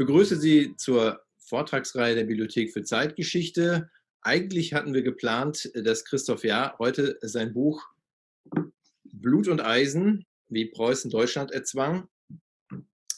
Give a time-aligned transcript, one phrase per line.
[0.00, 3.90] begrüße Sie zur Vortragsreihe der Bibliothek für Zeitgeschichte.
[4.22, 7.86] Eigentlich hatten wir geplant, dass Christoph Jahr heute sein Buch
[9.04, 12.08] Blut und Eisen, wie Preußen Deutschland erzwang,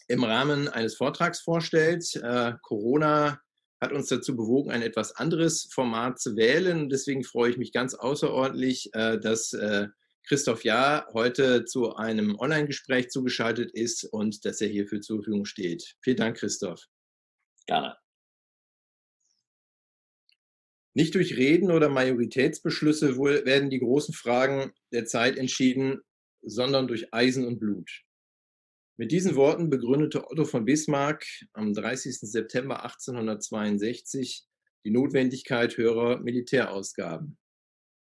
[0.09, 2.16] im Rahmen eines Vortrags vorstellt.
[2.16, 3.41] Äh, Corona
[3.80, 6.89] hat uns dazu bewogen, ein etwas anderes Format zu wählen.
[6.89, 9.87] Deswegen freue ich mich ganz außerordentlich, äh, dass äh,
[10.27, 15.97] Christoph Jahr heute zu einem Online-Gespräch zugeschaltet ist und dass er hierfür zur Verfügung steht.
[16.01, 16.87] Vielen Dank, Christoph.
[17.66, 17.97] Gerne.
[20.95, 26.02] Nicht durch Reden oder Majoritätsbeschlüsse werden die großen Fragen der Zeit entschieden,
[26.42, 27.91] sondern durch Eisen und Blut.
[28.98, 32.20] Mit diesen Worten begründete Otto von Bismarck am 30.
[32.20, 34.45] September 1862
[34.84, 37.39] die Notwendigkeit höherer Militärausgaben.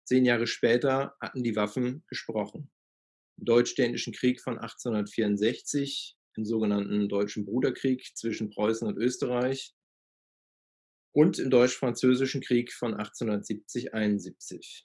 [0.05, 2.71] Zehn Jahre später hatten die Waffen gesprochen.
[3.37, 9.73] Im Deutsch-Dänischen Krieg von 1864, im sogenannten Deutschen Bruderkrieg zwischen Preußen und Österreich
[11.13, 14.83] und im Deutsch-Französischen Krieg von 1870-71.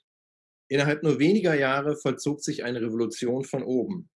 [0.69, 4.09] Innerhalb nur weniger Jahre vollzog sich eine Revolution von oben.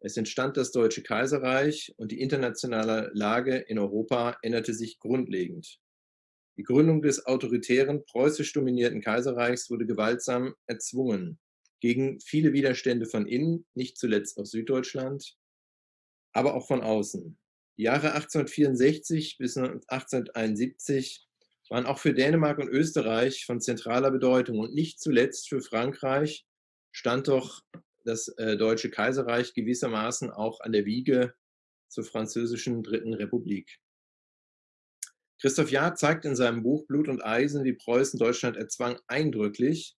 [0.00, 5.80] Es entstand das Deutsche Kaiserreich und die internationale Lage in Europa änderte sich grundlegend.
[6.58, 11.38] Die Gründung des autoritären, preußisch dominierten Kaiserreichs wurde gewaltsam erzwungen,
[11.80, 15.36] gegen viele Widerstände von innen, nicht zuletzt aus Süddeutschland,
[16.32, 17.38] aber auch von außen.
[17.78, 21.28] Die Jahre 1864 bis 1871
[21.70, 26.44] waren auch für Dänemark und Österreich von zentraler Bedeutung und nicht zuletzt für Frankreich
[26.90, 27.62] stand doch
[28.04, 31.34] das äh, Deutsche Kaiserreich gewissermaßen auch an der Wiege
[31.88, 33.78] zur französischen Dritten Republik.
[35.40, 39.96] Christoph Jahr zeigt in seinem Buch Blut und Eisen, wie Preußen Deutschland erzwang, eindrücklich,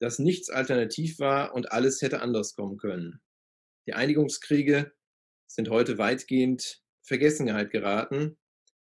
[0.00, 3.20] dass nichts alternativ war und alles hätte anders kommen können.
[3.86, 4.92] Die Einigungskriege
[5.46, 8.36] sind heute weitgehend Vergessenheit geraten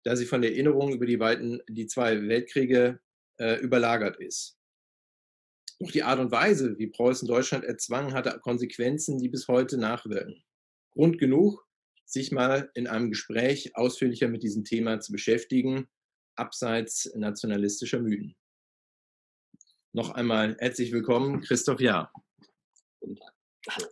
[0.09, 2.99] da sie von der Erinnerung über die, weiten, die zwei Weltkriege
[3.39, 4.57] äh, überlagert ist.
[5.81, 10.43] Doch die Art und Weise, wie Preußen Deutschland erzwang, hatte Konsequenzen, die bis heute nachwirken.
[10.93, 11.68] Grund genug,
[12.09, 15.89] sich mal in einem Gespräch ausführlicher mit diesem Thema zu beschäftigen,
[16.37, 18.35] abseits nationalistischer Mythen.
[19.93, 22.13] Noch einmal herzlich willkommen, Christoph Jahr.
[23.01, 23.33] Guten Tag.
[23.71, 23.89] Hallo.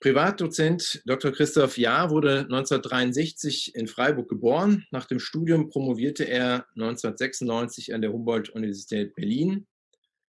[0.00, 1.32] Privatdozent Dr.
[1.32, 4.86] Christoph Jahr wurde 1963 in Freiburg geboren.
[4.92, 9.66] Nach dem Studium promovierte er 1996 an der Humboldt-Universität Berlin.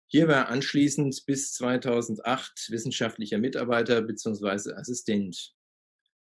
[0.08, 4.74] Hier war er anschließend bis 2008 wissenschaftlicher Mitarbeiter bzw.
[4.74, 5.54] Assistent.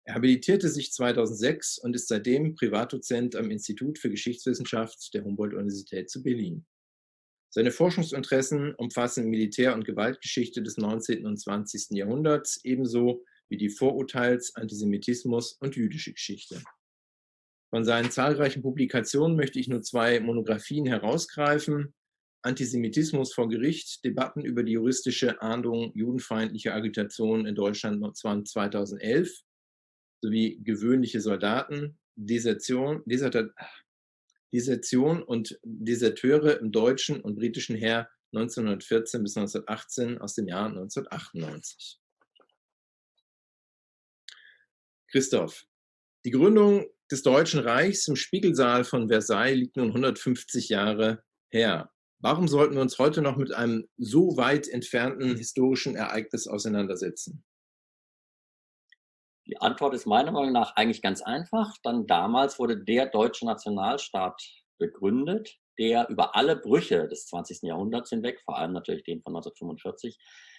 [0.08, 6.22] Er habilitierte sich 2006 und ist seitdem Privatdozent am Institut für Geschichtswissenschaft der Humboldt-Universität zu
[6.22, 6.66] Berlin.
[7.50, 11.26] Seine Forschungsinteressen umfassen Militär- und Gewaltgeschichte des 19.
[11.26, 11.98] und 20.
[11.98, 16.62] Jahrhunderts, ebenso wie die Vorurteils-, Antisemitismus und jüdische Geschichte.
[17.72, 21.96] Von seinen zahlreichen Publikationen möchte ich nur zwei Monographien herausgreifen.
[22.44, 29.42] Antisemitismus vor Gericht, Debatten über die juristische Ahndung judenfeindlicher Agitation in Deutschland 2011
[30.26, 33.50] sowie gewöhnliche Soldaten, Desertion, Deserta,
[34.54, 42.00] Desertion und Deserteure im deutschen und britischen Heer 1914 bis 1918 aus dem Jahr 1998.
[45.12, 45.66] Christoph,
[46.26, 51.92] die Gründung des Deutschen Reichs im Spiegelsaal von Versailles liegt nun 150 Jahre her.
[52.20, 57.44] Warum sollten wir uns heute noch mit einem so weit entfernten historischen Ereignis auseinandersetzen?
[59.48, 61.76] Die Antwort ist meiner Meinung nach eigentlich ganz einfach.
[61.84, 64.42] Dann damals wurde der deutsche Nationalstaat
[64.78, 67.62] begründet, der über alle Brüche des 20.
[67.64, 70.18] Jahrhunderts hinweg, vor allem natürlich den von 1945,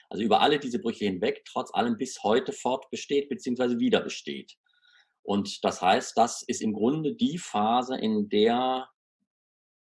[0.09, 3.79] also über alle diese Brüche hinweg, trotz allem bis heute fortbesteht bzw.
[3.79, 4.55] wieder besteht.
[5.23, 8.89] Und das heißt, das ist im Grunde die Phase, in der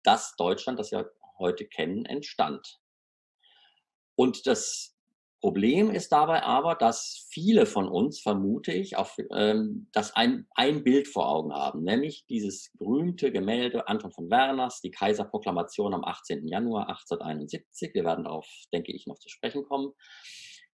[0.03, 2.79] das Deutschland, das wir heute kennen, entstand.
[4.15, 4.92] Und das
[5.43, 10.85] Problem ist dabei aber, dass viele von uns, vermute ich, auf, ähm, das ein, ein
[10.85, 16.47] Bild vor Augen haben, nämlich dieses berühmte Gemälde Anton von Werners, die Kaiserproklamation am 18.
[16.47, 17.93] Januar 1871.
[17.93, 19.91] Wir werden darauf, denke ich, noch zu sprechen kommen.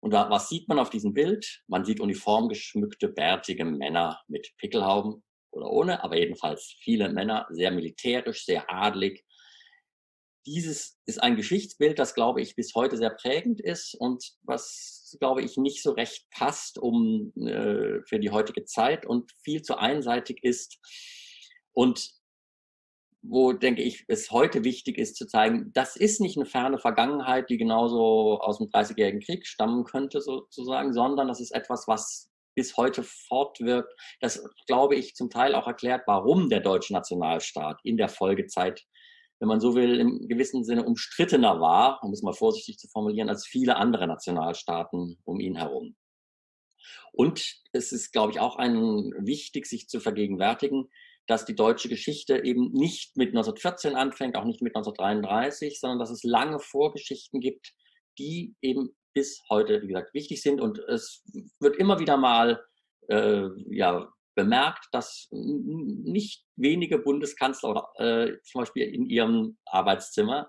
[0.00, 1.62] Und da, was sieht man auf diesem Bild?
[1.66, 8.44] Man sieht uniformgeschmückte, bärtige Männer mit Pickelhauben oder ohne, aber jedenfalls viele Männer, sehr militärisch,
[8.44, 9.24] sehr adlig,
[10.48, 15.42] dieses ist ein Geschichtsbild, das, glaube ich, bis heute sehr prägend ist und was, glaube
[15.42, 20.42] ich, nicht so recht passt um, äh, für die heutige Zeit und viel zu einseitig
[20.42, 20.78] ist.
[21.72, 22.10] Und
[23.22, 27.50] wo, denke ich, es heute wichtig ist zu zeigen, das ist nicht eine ferne Vergangenheit,
[27.50, 32.76] die genauso aus dem Dreißigjährigen Krieg stammen könnte, sozusagen, sondern das ist etwas, was bis
[32.76, 33.92] heute fortwirkt.
[34.20, 38.84] Das, glaube ich, zum Teil auch erklärt, warum der deutsche Nationalstaat in der Folgezeit,
[39.40, 43.28] wenn man so will, im gewissen Sinne umstrittener war, um es mal vorsichtig zu formulieren,
[43.28, 45.96] als viele andere Nationalstaaten um ihn herum.
[47.12, 50.88] Und es ist, glaube ich, auch ein, wichtig, sich zu vergegenwärtigen,
[51.26, 56.10] dass die deutsche Geschichte eben nicht mit 1914 anfängt, auch nicht mit 1933, sondern dass
[56.10, 57.74] es lange Vorgeschichten gibt,
[58.18, 60.60] die eben bis heute, wie gesagt, wichtig sind.
[60.60, 61.22] Und es
[61.60, 62.64] wird immer wieder mal
[63.08, 64.08] äh, ja,
[64.38, 70.48] bemerkt, dass nicht wenige Bundeskanzler oder äh, zum Beispiel in ihrem Arbeitszimmer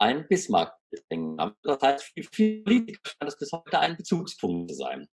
[0.00, 0.76] ein Bismarck
[1.08, 1.54] hängen haben.
[1.62, 5.06] Das heißt, für viele Politiker scheint das bis heute ein Bezugspunkt zu sein.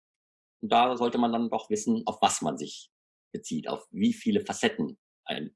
[0.63, 2.91] Und da sollte man dann doch wissen, auf was man sich
[3.31, 4.99] bezieht, auf wie viele Facetten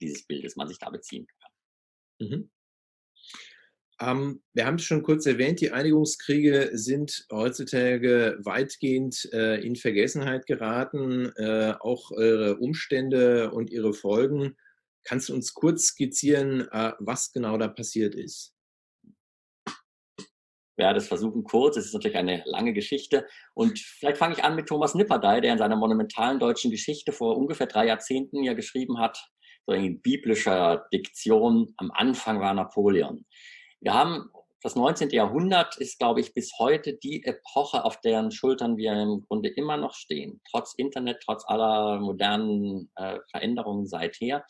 [0.02, 2.28] dieses Bildes man sich da beziehen kann.
[2.28, 2.50] Mhm.
[4.02, 10.46] Ähm, wir haben es schon kurz erwähnt, die Einigungskriege sind heutzutage weitgehend äh, in Vergessenheit
[10.46, 14.56] geraten, äh, auch ihre Umstände und ihre Folgen.
[15.04, 18.52] Kannst du uns kurz skizzieren, äh, was genau da passiert ist?
[20.74, 21.76] werde es versuchen kurz.
[21.76, 23.28] Es ist natürlich eine lange Geschichte.
[23.54, 27.36] Und vielleicht fange ich an mit Thomas Nipperdey, der in seiner monumentalen deutschen Geschichte vor
[27.36, 29.16] ungefähr drei Jahrzehnten ja geschrieben hat,
[29.66, 33.24] so in biblischer Diktion, am Anfang war Napoleon.
[33.82, 34.30] Wir haben
[34.62, 35.10] das 19.
[35.10, 39.76] Jahrhundert ist, glaube ich, bis heute die Epoche, auf deren Schultern wir im Grunde immer
[39.76, 44.44] noch stehen, trotz Internet, trotz aller modernen äh, Veränderungen seither.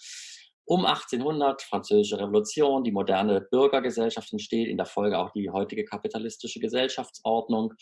[0.65, 6.61] Um 1800, Französische Revolution, die moderne Bürgergesellschaft entsteht, in der Folge auch die heutige kapitalistische
[6.61, 7.73] Gesellschaftsordnung.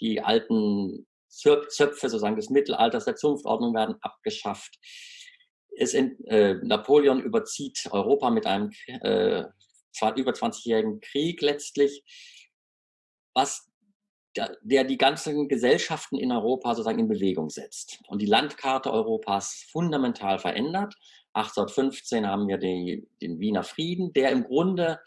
[0.00, 4.78] Die alten Zöpfe sozusagen des Mittelalters der Zunftordnung werden abgeschafft.
[5.76, 9.44] Es, äh, Napoleon überzieht Europa mit einem äh,
[10.16, 12.02] über 20-jährigen Krieg letztlich,
[13.34, 13.72] was
[14.36, 20.38] der, die ganzen Gesellschaften in Europa sozusagen in Bewegung setzt und die Landkarte Europas fundamental
[20.38, 20.94] verändert.
[21.34, 25.00] 1815 haben wir die, den Wiener Frieden, der im Grunde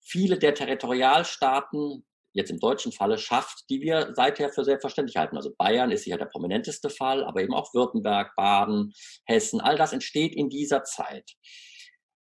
[0.00, 5.36] viele der Territorialstaaten, jetzt im deutschen Falle, schafft, die wir seither für selbstverständlich halten.
[5.36, 8.92] Also Bayern ist sicher der prominenteste Fall, aber eben auch Württemberg, Baden,
[9.26, 11.32] Hessen, all das entsteht in dieser Zeit.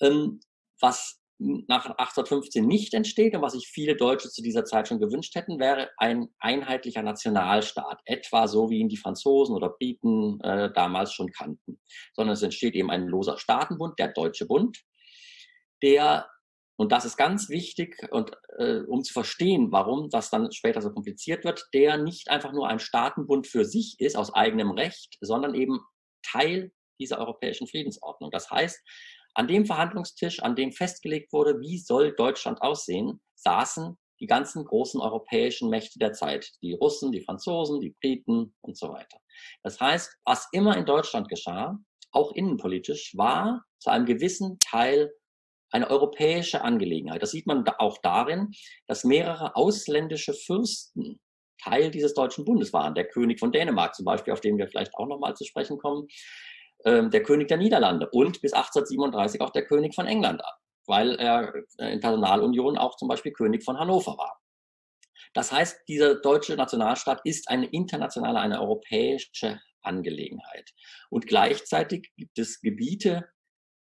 [0.01, 0.41] Ähm,
[0.81, 5.35] was nach 1815 nicht entsteht und was sich viele Deutsche zu dieser Zeit schon gewünscht
[5.37, 11.13] hätten, wäre ein einheitlicher Nationalstaat, etwa so wie ihn die Franzosen oder Briten äh, damals
[11.13, 11.81] schon kannten,
[12.15, 14.79] sondern es entsteht eben ein loser Staatenbund, der Deutsche Bund,
[15.83, 16.29] der
[16.81, 20.93] und das ist ganz wichtig, und, äh, um zu verstehen, warum das dann später so
[20.93, 25.57] kompliziert wird, der nicht einfach nur ein Staatenbund für sich ist, aus eigenem Recht, sondern
[25.57, 25.81] eben
[26.23, 26.71] Teil
[27.01, 28.31] dieser europäischen Friedensordnung.
[28.31, 28.81] Das heißt,
[29.39, 35.01] an dem Verhandlungstisch, an dem festgelegt wurde, wie soll Deutschland aussehen, saßen die ganzen großen
[35.01, 36.51] europäischen Mächte der Zeit.
[36.61, 39.19] Die Russen, die Franzosen, die Briten und so weiter.
[39.63, 41.79] Das heißt, was immer in Deutschland geschah,
[42.11, 45.13] auch innenpolitisch, war zu einem gewissen Teil
[45.71, 47.23] eine europäische Angelegenheit.
[47.23, 48.51] Das sieht man auch darin,
[48.89, 51.21] dass mehrere ausländische Fürsten
[51.63, 52.97] Teil dieses deutschen Bundes waren.
[52.97, 56.09] Der König von Dänemark zum Beispiel, auf den wir vielleicht auch nochmal zu sprechen kommen,
[56.85, 60.43] ähm, der König der Niederlande und bis 1837 auch der König von England,
[60.87, 64.41] weil er äh, in Personalunion auch zum Beispiel König von Hannover war.
[65.35, 70.71] Das heißt, dieser deutsche Nationalstaat ist eine internationale, eine europäische Angelegenheit.
[71.11, 73.29] Und gleichzeitig gibt es Gebiete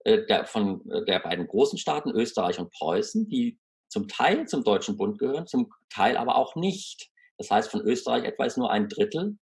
[0.04, 4.63] äh, der, von äh, der beiden großen Staaten, Österreich und Preußen, die zum Teil zum
[4.63, 7.10] Deutschen Bund gehören, zum Teil aber auch nicht.
[7.38, 9.38] Das heißt, von Österreich etwa ist nur ein Drittel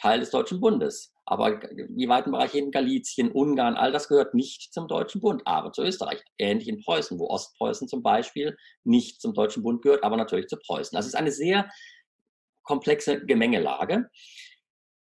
[0.00, 1.12] Teil des Deutschen Bundes.
[1.30, 5.72] Aber die weiten Bereiche in Galizien, Ungarn, all das gehört nicht zum Deutschen Bund, aber
[5.72, 6.24] zu Österreich.
[6.38, 10.56] Ähnlich in Preußen, wo Ostpreußen zum Beispiel nicht zum Deutschen Bund gehört, aber natürlich zu
[10.56, 10.96] Preußen.
[10.96, 11.68] Das ist eine sehr
[12.62, 14.08] komplexe Gemengelage.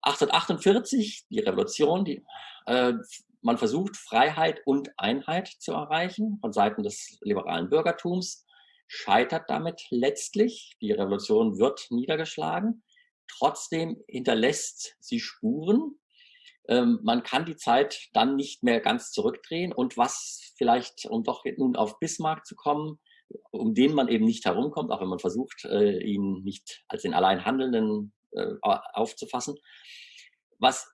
[0.03, 2.25] 1848, die Revolution, die,
[2.67, 2.93] äh,
[3.41, 8.47] man versucht, Freiheit und Einheit zu erreichen von Seiten des liberalen Bürgertums,
[8.87, 10.77] scheitert damit letztlich.
[10.81, 12.85] Die Revolution wird niedergeschlagen.
[13.27, 15.99] Trotzdem hinterlässt sie Spuren.
[16.69, 19.73] Ähm, man kann die Zeit dann nicht mehr ganz zurückdrehen.
[19.73, 22.99] Und was vielleicht, um doch nun auf Bismarck zu kommen,
[23.51, 27.15] um den man eben nicht herumkommt, auch wenn man versucht, äh, ihn nicht als den
[27.15, 29.57] allein Handelnden äh, aufzufassen.
[30.59, 30.93] Was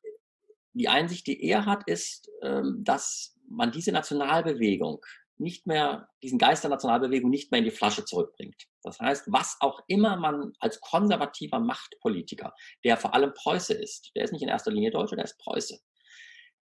[0.72, 5.04] die Einsicht, die er hat, ist, ähm, dass man diese Nationalbewegung
[5.40, 8.66] nicht mehr, diesen Geist der Nationalbewegung nicht mehr in die Flasche zurückbringt.
[8.82, 12.54] Das heißt, was auch immer man als konservativer Machtpolitiker,
[12.84, 15.78] der vor allem Preuße ist, der ist nicht in erster Linie Deutscher, der ist Preuße.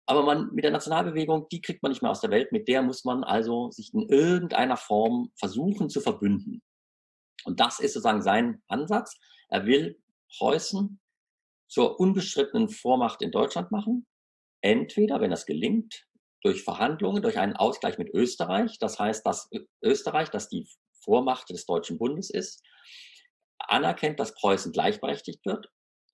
[0.07, 2.83] Aber man, mit der Nationalbewegung, die kriegt man nicht mehr aus der Welt, mit der
[2.83, 6.63] muss man also sich in irgendeiner Form versuchen zu verbünden.
[7.45, 9.19] Und das ist sozusagen sein Ansatz.
[9.49, 10.01] Er will
[10.37, 11.01] Preußen
[11.69, 14.07] zur unbestrittenen Vormacht in Deutschland machen.
[14.61, 16.07] Entweder, wenn das gelingt,
[16.43, 19.49] durch Verhandlungen, durch einen Ausgleich mit Österreich, das heißt, dass
[19.83, 20.69] Österreich, das die
[21.05, 22.63] Vormacht des Deutschen Bundes ist,
[23.59, 25.71] anerkennt, dass Preußen gleichberechtigt wird.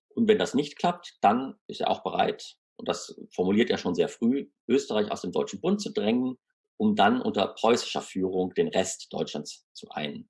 [0.09, 3.95] Und wenn das nicht klappt, dann ist er auch bereit, und das formuliert er schon
[3.95, 6.37] sehr früh, Österreich aus dem Deutschen Bund zu drängen,
[6.77, 10.29] um dann unter preußischer Führung den Rest Deutschlands zu einen.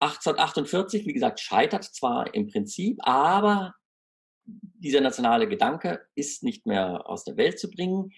[0.00, 3.74] 1848, wie gesagt, scheitert zwar im Prinzip, aber
[4.46, 8.12] dieser nationale Gedanke ist nicht mehr aus der Welt zu bringen.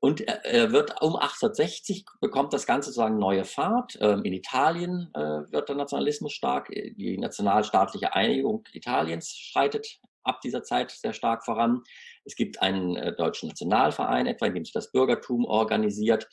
[0.00, 3.96] Und er wird um 1860 bekommt das Ganze sozusagen neue Fahrt.
[4.00, 5.20] Ähm, in Italien äh,
[5.52, 6.68] wird der Nationalismus stark.
[6.70, 11.82] Die nationalstaatliche Einigung Italiens schreitet ab dieser Zeit sehr stark voran.
[12.24, 16.28] Es gibt einen äh, deutschen Nationalverein etwa, in dem sich das Bürgertum organisiert.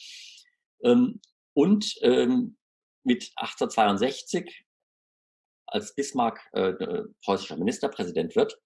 [0.84, 1.22] Ähm,
[1.54, 2.58] und ähm,
[3.04, 4.66] mit 1862,
[5.72, 6.74] als Bismarck äh,
[7.24, 8.60] preußischer Ministerpräsident wird,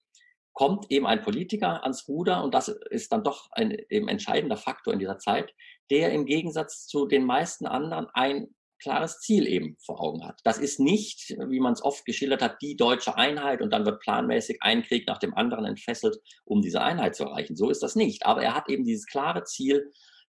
[0.52, 4.92] kommt eben ein Politiker ans Ruder und das ist dann doch ein eben entscheidender Faktor
[4.92, 5.52] in dieser Zeit,
[5.90, 10.40] der im Gegensatz zu den meisten anderen ein klares Ziel eben vor Augen hat.
[10.44, 14.00] Das ist nicht, wie man es oft geschildert hat, die deutsche Einheit und dann wird
[14.00, 17.56] planmäßig ein Krieg nach dem anderen entfesselt, um diese Einheit zu erreichen.
[17.56, 18.26] So ist das nicht.
[18.26, 19.90] Aber er hat eben dieses klare Ziel,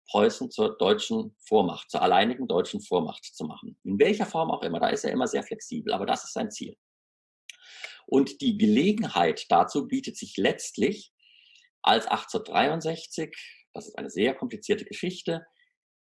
[0.09, 3.79] Preußen zur deutschen Vormacht, zur alleinigen deutschen Vormacht zu machen.
[3.85, 6.51] In welcher Form auch immer, da ist er immer sehr flexibel, aber das ist sein
[6.51, 6.77] Ziel.
[8.07, 11.13] Und die Gelegenheit dazu bietet sich letztlich,
[11.83, 13.35] als 1863,
[13.73, 15.45] das ist eine sehr komplizierte Geschichte,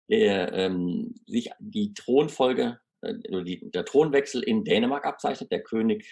[0.09, 5.51] der, ähm, sich die Thronfolge, äh, die, der Thronwechsel in Dänemark abzeichnet.
[5.51, 6.07] Der König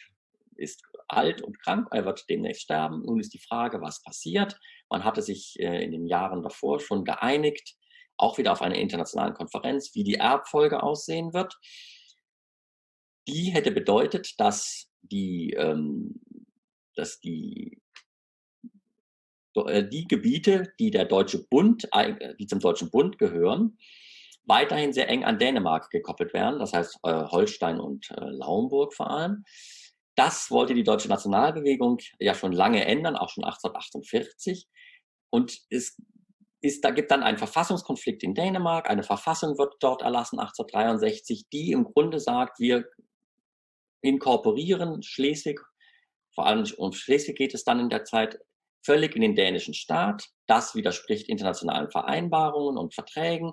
[0.56, 3.02] ist alt und krank, er wird demnächst sterben.
[3.04, 4.58] Nun ist die Frage, was passiert.
[4.88, 7.76] Man hatte sich äh, in den Jahren davor schon geeinigt,
[8.20, 11.56] auch wieder auf einer internationalen Konferenz, wie die Erbfolge aussehen wird.
[13.28, 16.20] Die hätte bedeutet, dass die, ähm,
[16.94, 17.80] dass die,
[19.54, 21.88] äh, die Gebiete, die der Deutsche Bund,
[22.38, 23.78] die zum Deutschen Bund gehören,
[24.44, 29.10] weiterhin sehr eng an Dänemark gekoppelt werden, das heißt äh, Holstein und äh, Lauenburg vor
[29.10, 29.44] allem.
[30.16, 34.66] Das wollte die deutsche Nationalbewegung ja schon lange ändern, auch schon 1848.
[35.30, 35.96] Und es
[36.60, 38.88] ist, da gibt dann einen Verfassungskonflikt in Dänemark.
[38.88, 42.84] Eine Verfassung wird dort erlassen, 1863, die im Grunde sagt, wir
[44.02, 45.60] inkorporieren Schleswig,
[46.34, 48.38] vor allem um Schleswig geht es dann in der Zeit,
[48.82, 50.28] völlig in den dänischen Staat.
[50.46, 53.52] Das widerspricht internationalen Vereinbarungen und Verträgen.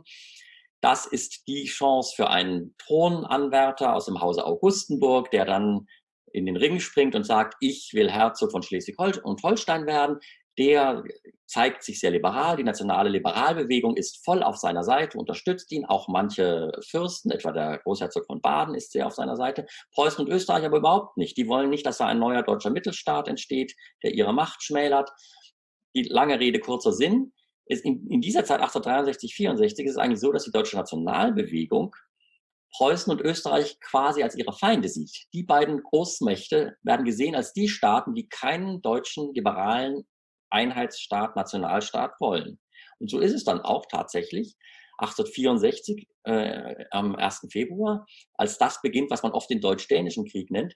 [0.80, 5.88] Das ist die Chance für einen Thronanwärter aus dem Hause Augustenburg, der dann
[6.32, 10.20] in den Ring springt und sagt, ich will Herzog von Schleswig und Holstein werden
[10.58, 11.04] der
[11.46, 12.58] zeigt sich sehr liberal.
[12.58, 15.86] Die nationale Liberalbewegung ist voll auf seiner Seite, unterstützt ihn.
[15.86, 19.66] Auch manche Fürsten, etwa der Großherzog von Baden, ist sehr auf seiner Seite.
[19.94, 21.38] Preußen und Österreich aber überhaupt nicht.
[21.38, 23.74] Die wollen nicht, dass da ein neuer deutscher Mittelstaat entsteht,
[24.04, 25.10] der ihre Macht schmälert.
[25.96, 27.34] Die lange Rede, kurzer Sinn.
[27.70, 31.94] Ist in, in dieser Zeit, 1863, 64, ist es eigentlich so, dass die deutsche Nationalbewegung
[32.74, 35.28] Preußen und Österreich quasi als ihre Feinde sieht.
[35.34, 40.06] Die beiden Großmächte werden gesehen als die Staaten, die keinen deutschen liberalen
[40.50, 42.60] Einheitsstaat, Nationalstaat wollen.
[43.00, 44.56] Und so ist es dann auch tatsächlich.
[45.00, 47.48] 1864 äh, am 1.
[47.52, 50.74] Februar, als das beginnt, was man oft den deutsch-dänischen Krieg nennt,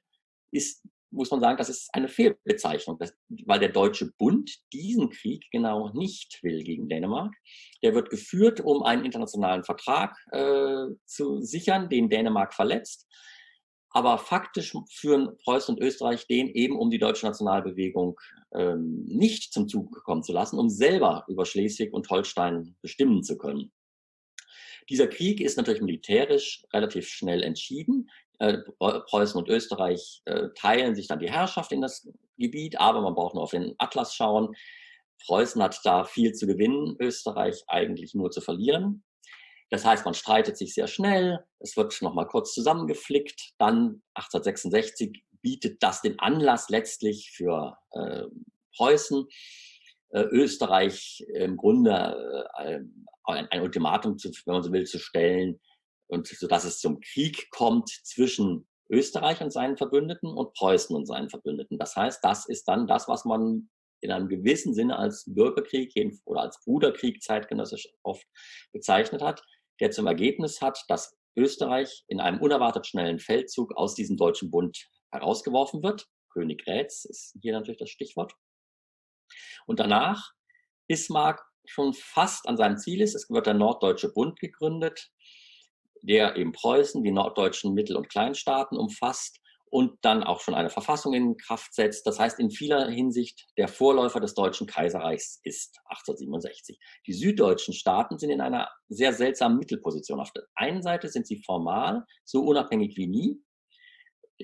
[0.51, 3.13] ist, muss man sagen, das ist eine Fehlbezeichnung, das,
[3.46, 7.34] weil der Deutsche Bund diesen Krieg genau nicht will gegen Dänemark.
[7.84, 13.08] Der wird geführt, um einen internationalen Vertrag äh, zu sichern, den Dänemark verletzt.
[13.91, 18.19] Aber faktisch führen Preußen und Österreich den eben, um die deutsche Nationalbewegung
[18.53, 23.38] ähm, nicht zum Zug kommen zu lassen, um selber über Schleswig und Holstein bestimmen zu
[23.38, 23.71] können.
[24.89, 28.10] Dieser Krieg ist natürlich militärisch relativ schnell entschieden.
[28.39, 33.13] Äh, Preußen und Österreich äh, teilen sich dann die Herrschaft in das Gebiet, aber man
[33.13, 34.55] braucht nur auf den Atlas schauen.
[35.25, 39.03] Preußen hat da viel zu gewinnen, Österreich eigentlich nur zu verlieren.
[39.72, 45.82] Das heißt, man streitet sich sehr schnell, es wird nochmal kurz zusammengeflickt, dann 1866 bietet
[45.82, 48.24] das den Anlass letztlich für äh,
[48.75, 49.25] Preußen,
[50.10, 52.80] äh, Österreich im Grunde äh,
[53.24, 55.60] ein, ein, Ultimatum, zu, wenn man so will, zu stellen,
[56.08, 61.06] und so dass es zum Krieg kommt zwischen Österreich und seinen Verbündeten und Preußen und
[61.06, 61.78] seinen Verbündeten.
[61.78, 63.70] Das heißt, das ist dann das, was man
[64.01, 65.94] in einem gewissen Sinne als Bürgerkrieg
[66.25, 68.25] oder als Bruderkrieg zeitgenössisch oft
[68.74, 69.42] bezeichnet hat
[69.82, 74.88] der zum Ergebnis hat, dass Österreich in einem unerwartet schnellen Feldzug aus diesem deutschen Bund
[75.12, 76.08] herausgeworfen wird.
[76.32, 78.34] König Rätz ist hier natürlich das Stichwort.
[79.66, 80.32] Und danach
[80.88, 83.16] Bismarck schon fast an seinem Ziel ist.
[83.16, 85.12] Es wird der Norddeutsche Bund gegründet,
[86.02, 89.40] der eben Preußen, die norddeutschen Mittel- und Kleinstaaten umfasst
[89.72, 92.06] und dann auch schon eine Verfassung in Kraft setzt.
[92.06, 96.78] Das heißt, in vieler Hinsicht der Vorläufer des Deutschen Kaiserreichs ist 1867.
[97.08, 100.20] Die süddeutschen Staaten sind in einer sehr seltsamen Mittelposition.
[100.20, 103.42] Auf der einen Seite sind sie formal so unabhängig wie nie.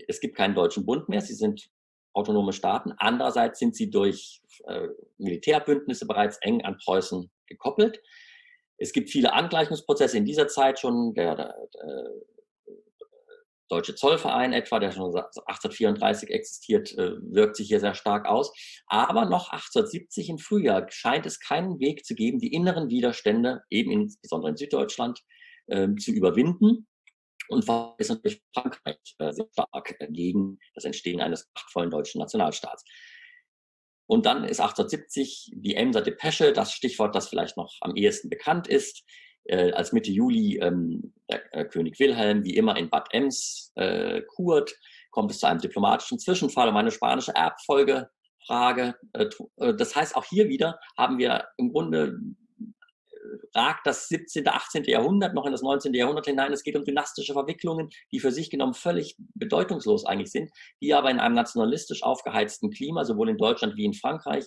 [0.07, 1.19] Es gibt keinen deutschen Bund mehr.
[1.19, 1.69] Sie sind
[2.13, 2.93] autonome Staaten.
[2.97, 8.01] Andererseits sind sie durch äh, Militärbündnisse bereits eng an Preußen gekoppelt.
[8.77, 11.13] Es gibt viele Angleichungsprozesse in dieser Zeit schon.
[11.15, 12.11] Der, der, der
[13.69, 18.53] Deutsche Zollverein etwa, der schon 1834 existiert, äh, wirkt sich hier sehr stark aus.
[18.87, 23.91] Aber noch 1870 im Frühjahr scheint es keinen Weg zu geben, die inneren Widerstände, eben
[23.91, 25.21] insbesondere in Süddeutschland,
[25.69, 26.87] ähm, zu überwinden.
[27.49, 32.83] Und war ist natürlich Frankreich äh, sehr stark gegen das Entstehen eines machtvollen deutschen Nationalstaats.
[34.05, 38.67] Und dann ist 1870 die Emser Depesche, das Stichwort, das vielleicht noch am ehesten bekannt
[38.67, 39.03] ist,
[39.47, 44.73] äh, als Mitte Juli ähm, äh, König Wilhelm wie immer in Bad Ems äh, kurt,
[45.11, 48.95] kommt es zu einem diplomatischen Zwischenfall um eine spanische Erbfolgefrage.
[49.13, 49.25] Äh,
[49.57, 52.19] äh das heißt, auch hier wieder haben wir im Grunde
[52.59, 54.83] äh, ragt das 17., 18.
[54.83, 55.93] Jahrhundert noch in das 19.
[55.93, 56.53] Jahrhundert hinein.
[56.53, 60.51] Es geht um dynastische Verwicklungen, die für sich genommen völlig bedeutungslos eigentlich sind,
[60.81, 64.45] die aber in einem nationalistisch aufgeheizten Klima, sowohl in Deutschland wie in Frankreich,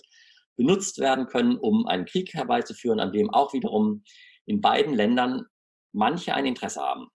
[0.57, 4.03] benutzt werden können, um einen Krieg herbeizuführen, an dem auch wiederum
[4.51, 5.45] in beiden Ländern
[5.93, 7.07] manche ein Interesse haben.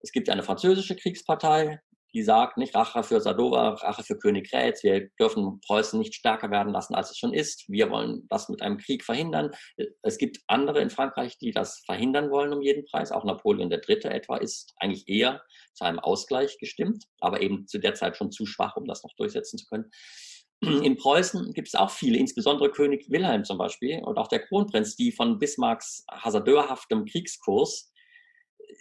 [0.00, 1.78] Es gibt eine französische Kriegspartei,
[2.12, 6.50] die sagt, nicht Rache für Sadova, Rache für König Rätz, wir dürfen Preußen nicht stärker
[6.50, 7.68] werden lassen, als es schon ist.
[7.68, 9.52] Wir wollen das mit einem Krieg verhindern.
[10.02, 13.12] Es gibt andere in Frankreich, die das verhindern wollen um jeden Preis.
[13.12, 14.04] Auch Napoleon III.
[14.04, 15.42] etwa ist eigentlich eher
[15.74, 19.14] zu einem Ausgleich gestimmt, aber eben zu der Zeit schon zu schwach, um das noch
[19.16, 19.90] durchsetzen zu können.
[20.60, 24.96] In Preußen gibt es auch viele, insbesondere König Wilhelm zum Beispiel und auch der Kronprinz,
[24.96, 27.92] die von Bismarcks hasardeurhaftem Kriegskurs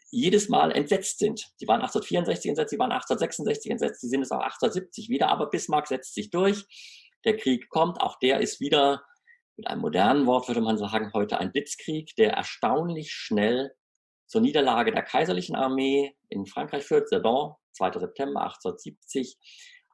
[0.10, 1.52] jedes Mal entsetzt sind.
[1.58, 5.50] Sie waren 1864 entsetzt, sie waren 1866 entsetzt, sie sind es auch 1870 wieder, aber
[5.50, 6.66] Bismarck setzt sich durch.
[7.26, 9.04] Der Krieg kommt, auch der ist wieder,
[9.58, 13.74] mit einem modernen Wort würde man sagen, heute ein Blitzkrieg, der erstaunlich schnell
[14.28, 18.00] zur Niederlage der kaiserlichen Armee in Frankreich führt, Sedan, 2.
[18.00, 19.38] September 1870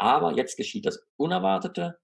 [0.02, 2.00] aber jetzt geschieht das Unerwartete.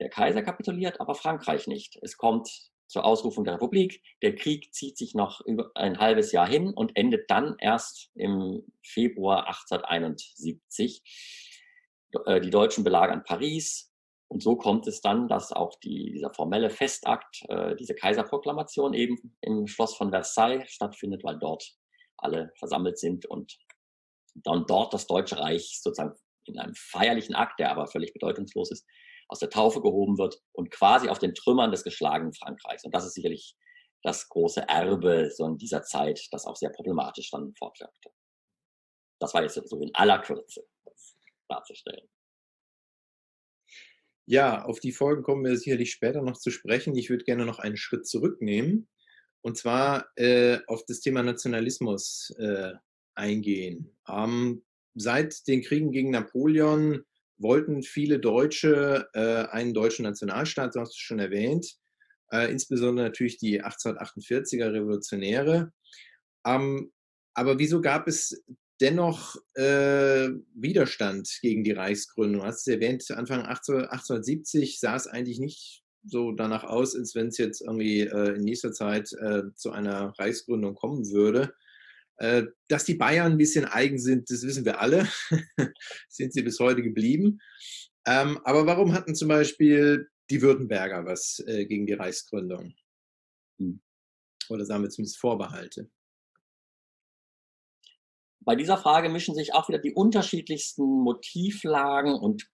[0.00, 1.96] Der Kaiser kapituliert, aber Frankreich nicht.
[2.02, 2.50] Es kommt
[2.88, 4.02] zur Ausrufung der Republik.
[4.22, 8.64] Der Krieg zieht sich noch über ein halbes Jahr hin und endet dann erst im
[8.82, 11.04] Februar 1871.
[12.26, 13.92] Äh, die Deutschen belagern Paris.
[14.26, 19.36] Und so kommt es dann, dass auch die, dieser formelle Festakt, äh, diese Kaiserproklamation eben
[19.42, 21.72] im Schloss von Versailles stattfindet, weil dort
[22.16, 23.58] alle versammelt sind und
[24.34, 26.16] dann dort das Deutsche Reich sozusagen
[26.48, 28.86] in einem feierlichen Akt, der aber völlig bedeutungslos ist,
[29.28, 32.84] aus der Taufe gehoben wird und quasi auf den Trümmern des geschlagenen Frankreichs.
[32.84, 33.56] Und das ist sicherlich
[34.02, 38.10] das große Erbe so in dieser Zeit, das auch sehr problematisch dann fortwirkte.
[39.18, 40.64] Das war jetzt so in aller Kürze
[41.48, 42.08] darzustellen.
[44.26, 46.96] Ja, auf die Folgen kommen wir sicherlich später noch zu sprechen.
[46.96, 48.88] Ich würde gerne noch einen Schritt zurücknehmen
[49.46, 52.72] und zwar äh, auf das Thema Nationalismus äh,
[53.14, 53.96] eingehen.
[54.08, 54.65] Ähm,
[54.96, 57.02] seit den Kriegen gegen Napoleon
[57.38, 61.76] wollten viele Deutsche äh, einen deutschen Nationalstaat, so hast du schon erwähnt,
[62.32, 65.72] äh, insbesondere natürlich die 1848er Revolutionäre.
[66.46, 66.92] Ähm,
[67.34, 68.42] aber wieso gab es
[68.80, 72.40] dennoch äh, Widerstand gegen die Reichsgründung?
[72.40, 77.28] Du hast es erwähnt, Anfang 1870 sah es eigentlich nicht so danach aus, als wenn
[77.28, 81.52] es jetzt irgendwie äh, in nächster Zeit äh, zu einer Reichsgründung kommen würde.
[82.18, 85.06] Äh, dass die Bayern ein bisschen eigen sind, das wissen wir alle.
[86.08, 87.40] sind sie bis heute geblieben.
[88.06, 92.74] Ähm, aber warum hatten zum Beispiel die Württemberger was äh, gegen die Reichsgründung?
[93.58, 93.80] Hm.
[94.48, 95.90] Oder sagen wir zumindest Vorbehalte?
[98.40, 102.48] Bei dieser Frage mischen sich auch wieder die unterschiedlichsten Motivlagen und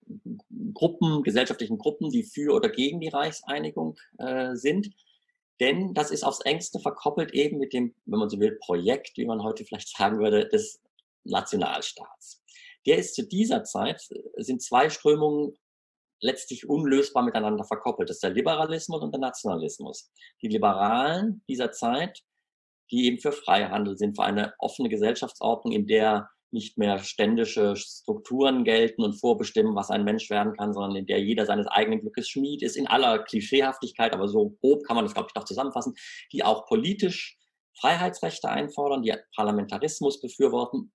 [0.73, 4.91] Gruppen, gesellschaftlichen Gruppen, die für oder gegen die Reichseinigung äh, sind.
[5.63, 9.27] Denn das ist aufs engste verkoppelt eben mit dem, wenn man so will, Projekt, wie
[9.27, 10.83] man heute vielleicht sagen würde, des
[11.23, 12.43] Nationalstaats.
[12.85, 14.03] Der ist zu dieser Zeit,
[14.39, 15.55] sind zwei Strömungen
[16.21, 18.09] letztlich unlösbar miteinander verkoppelt.
[18.09, 20.11] Das ist der Liberalismus und der Nationalismus.
[20.43, 22.25] Die Liberalen dieser Zeit,
[22.91, 28.65] die eben für Freihandel sind, für eine offene Gesellschaftsordnung, in der nicht mehr ständische Strukturen
[28.65, 32.29] gelten und vorbestimmen, was ein Mensch werden kann, sondern in der jeder seines eigenen Glückes
[32.29, 35.95] Schmied ist, in aller Klischeehaftigkeit, aber so grob kann man das, glaube ich, doch zusammenfassen,
[36.33, 37.39] die auch politisch
[37.81, 40.93] Freiheitsrechte einfordern, die Parlamentarismus befürworten.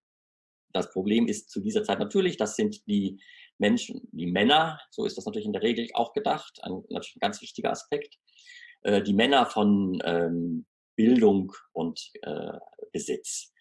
[0.74, 3.20] Das Problem ist zu dieser Zeit natürlich, das sind die
[3.58, 7.22] Menschen, die Männer, so ist das natürlich in der Regel auch gedacht, ein, natürlich ein
[7.22, 8.17] ganz wichtiger Aspekt,
[8.84, 10.65] äh, die Männer von ähm,
[10.96, 12.60] Bildung und äh,
[12.91, 13.54] Besitz.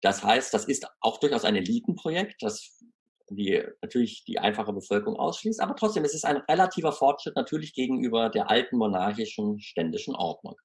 [0.00, 2.78] Das heißt, das ist auch durchaus ein Elitenprojekt, das
[3.30, 8.30] die natürlich die einfache Bevölkerung ausschließt, aber trotzdem, es ist ein relativer Fortschritt natürlich gegenüber
[8.30, 10.56] der alten monarchischen ständischen Ordnung.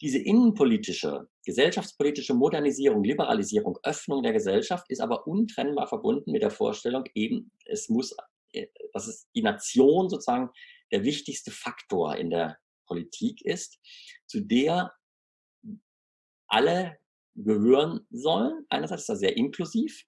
[0.00, 7.04] Diese innenpolitische, gesellschaftspolitische Modernisierung, Liberalisierung, Öffnung der Gesellschaft ist aber untrennbar verbunden mit der Vorstellung
[7.14, 8.16] eben, es muss,
[8.52, 10.50] äh, dass es die Nation sozusagen
[10.90, 13.78] der wichtigste Faktor in der Politik ist,
[14.26, 14.92] zu der
[16.48, 16.99] alle
[17.42, 18.64] gehören sollen.
[18.68, 20.04] Einerseits ist das sehr inklusiv,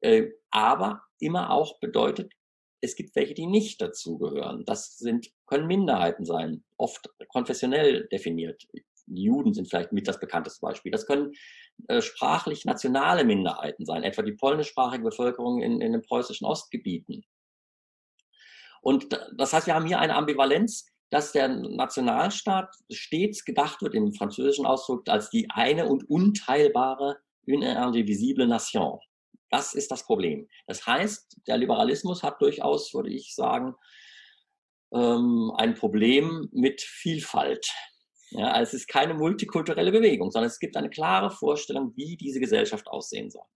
[0.00, 2.32] äh, aber immer auch bedeutet,
[2.80, 4.64] es gibt welche, die nicht dazugehören.
[4.64, 8.66] Das sind, können Minderheiten sein, oft konfessionell definiert.
[9.06, 10.92] Die Juden sind vielleicht mit das bekannteste Beispiel.
[10.92, 11.32] Das können
[11.88, 17.24] äh, sprachlich nationale Minderheiten sein, etwa die polnischsprachige Bevölkerung in, in den preußischen Ostgebieten.
[18.82, 24.12] Und das heißt, wir haben hier eine Ambivalenz, dass der Nationalstaat stets gedacht wird im
[24.12, 28.98] französischen Ausdruck als die eine und unteilbare, indivisible Nation.
[29.50, 30.48] Das ist das Problem.
[30.66, 33.74] Das heißt, der Liberalismus hat durchaus, würde ich sagen,
[34.92, 37.72] ähm, ein Problem mit Vielfalt.
[38.30, 42.40] Ja, also es ist keine multikulturelle Bewegung, sondern es gibt eine klare Vorstellung, wie diese
[42.40, 43.46] Gesellschaft aussehen soll.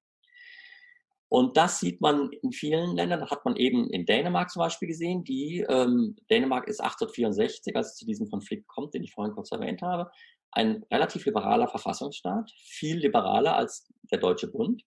[1.32, 5.22] Und das sieht man in vielen Ländern, hat man eben in Dänemark zum Beispiel gesehen.
[5.22, 9.52] Die, ähm, Dänemark ist 1864, als es zu diesem Konflikt kommt, den ich vorhin kurz
[9.52, 10.10] erwähnt habe,
[10.50, 14.82] ein relativ liberaler Verfassungsstaat, viel liberaler als der Deutsche Bund.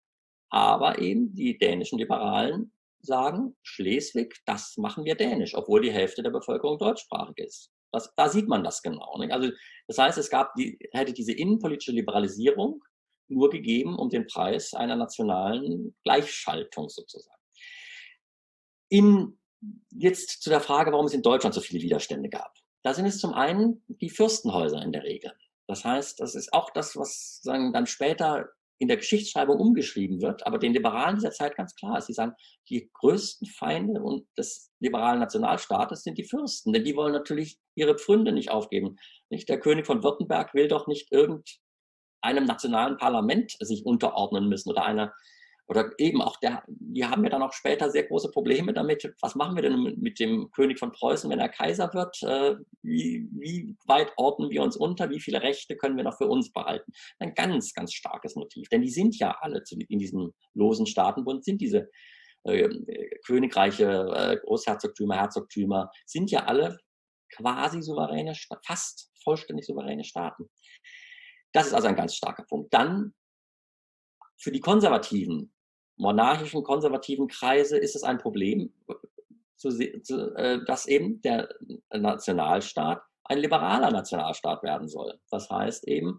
[0.48, 2.72] Aber eben die dänischen Liberalen
[3.02, 7.70] sagen, Schleswig, das machen wir dänisch, obwohl die Hälfte der Bevölkerung deutschsprachig ist.
[7.92, 9.18] Das, da sieht man das genau.
[9.18, 9.32] Nicht?
[9.32, 9.50] Also
[9.88, 12.82] das heißt, es gab die, hätte diese innenpolitische Liberalisierung
[13.30, 17.40] nur gegeben um den Preis einer nationalen Gleichschaltung sozusagen.
[18.88, 19.38] In,
[19.90, 22.52] jetzt zu der Frage, warum es in Deutschland so viele Widerstände gab.
[22.82, 25.32] Da sind es zum einen die Fürstenhäuser in der Regel.
[25.66, 28.48] Das heißt, das ist auch das, was sagen, dann später
[28.80, 32.06] in der Geschichtsschreibung umgeschrieben wird, aber den Liberalen dieser Zeit ganz klar ist.
[32.06, 32.32] Sie sagen,
[32.70, 34.00] die größten Feinde
[34.38, 38.96] des liberalen Nationalstaates sind die Fürsten, denn die wollen natürlich ihre Pfründe nicht aufgeben.
[39.28, 39.50] Nicht?
[39.50, 41.12] Der König von Württemberg will doch nicht
[42.24, 45.12] irgendeinem nationalen Parlament sich unterordnen müssen oder einer
[45.70, 49.14] oder eben auch der, die haben ja dann auch später sehr große Probleme damit.
[49.20, 52.20] Was machen wir denn mit dem König von Preußen, wenn er Kaiser wird?
[52.24, 55.10] Äh, wie, wie weit ordnen wir uns unter?
[55.10, 56.90] Wie viele Rechte können wir noch für uns behalten?
[57.20, 58.68] Ein ganz, ganz starkes Motiv.
[58.68, 61.88] Denn die sind ja alle in diesem losen Staatenbund, sind diese
[62.42, 62.68] äh,
[63.24, 66.78] Königreiche, äh, Großherzogtümer, Herzogtümer, sind ja alle
[67.32, 68.34] quasi souveräne,
[68.66, 70.50] fast vollständig souveräne Staaten.
[71.52, 72.72] Das ist also ein ganz starker Punkt.
[72.72, 73.14] Dann
[74.36, 75.52] für die Konservativen
[75.96, 78.72] monarchischen, konservativen Kreise ist es ein Problem,
[79.62, 81.48] äh, dass eben der
[81.92, 85.20] Nationalstaat ein liberaler Nationalstaat werden soll.
[85.30, 86.18] Das heißt eben,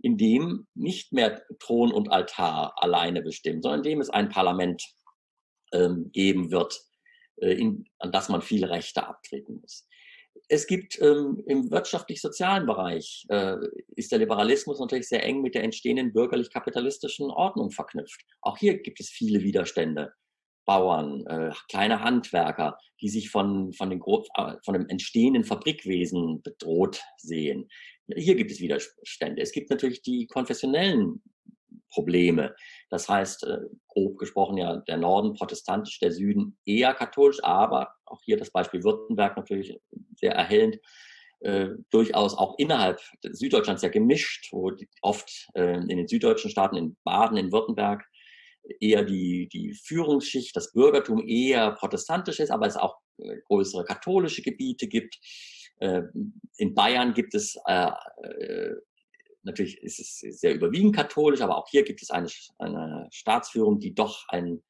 [0.00, 4.84] in dem nicht mehr Thron und Altar alleine bestimmen, sondern in dem es ein Parlament
[5.72, 6.78] ähm, geben wird,
[7.36, 9.86] äh, in, an das man viele Rechte abtreten muss
[10.48, 13.56] es gibt ähm, im wirtschaftlich-sozialen Bereich, äh,
[13.96, 18.22] ist der Liberalismus natürlich sehr eng mit der entstehenden bürgerlich-kapitalistischen Ordnung verknüpft.
[18.42, 20.12] Auch hier gibt es viele Widerstände.
[20.66, 27.02] Bauern, äh, kleine Handwerker, die sich von, von, den, äh, von dem entstehenden Fabrikwesen bedroht
[27.18, 27.68] sehen.
[28.14, 29.42] Hier gibt es Widerstände.
[29.42, 31.22] Es gibt natürlich die konfessionellen
[31.90, 32.54] Probleme.
[32.90, 33.58] Das heißt, äh,
[33.88, 38.82] grob gesprochen ja, der Norden protestantisch, der Süden eher katholisch, aber auch hier das Beispiel
[38.82, 39.78] Württemberg natürlich
[40.16, 40.78] sehr erhellend,
[41.40, 46.96] äh, durchaus auch innerhalb Süddeutschlands ja gemischt, wo oft äh, in den süddeutschen Staaten, in
[47.04, 48.04] Baden, in Württemberg,
[48.80, 54.42] eher die, die Führungsschicht, das Bürgertum eher protestantisch ist, aber es auch äh, größere katholische
[54.42, 55.18] Gebiete gibt.
[55.80, 56.02] Äh,
[56.56, 57.90] in Bayern gibt es äh,
[59.44, 62.28] natürlich ist es sehr überwiegend katholisch, aber auch hier gibt es eine,
[62.58, 64.62] eine Staatsführung, die doch einen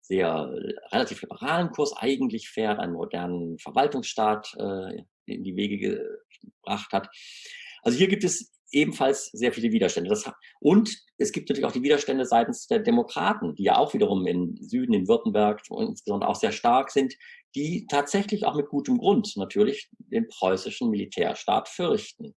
[0.00, 0.52] sehr
[0.92, 7.08] relativ liberalen Kurs eigentlich fährt, einen modernen Verwaltungsstaat äh, in die Wege gebracht hat.
[7.82, 10.10] Also hier gibt es ebenfalls sehr viele Widerstände.
[10.10, 10.30] Das,
[10.60, 14.56] und es gibt natürlich auch die Widerstände seitens der Demokraten, die ja auch wiederum im
[14.60, 17.14] Süden, in Württemberg und insbesondere auch sehr stark sind,
[17.54, 22.34] die tatsächlich auch mit gutem Grund natürlich den preußischen Militärstaat fürchten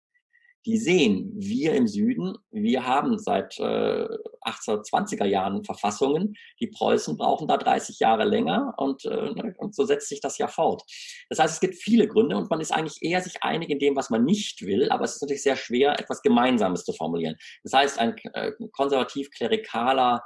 [0.65, 4.07] die sehen, wir im Süden, wir haben seit äh,
[4.45, 9.85] 1820er Jahren Verfassungen, die Preußen brauchen da 30 Jahre länger und, äh, ne, und so
[9.85, 10.83] setzt sich das ja fort.
[11.29, 13.95] Das heißt, es gibt viele Gründe und man ist eigentlich eher sich einig in dem,
[13.95, 17.35] was man nicht will, aber es ist natürlich sehr schwer, etwas Gemeinsames zu formulieren.
[17.63, 20.23] Das heißt, ein äh, konservativ-klerikaler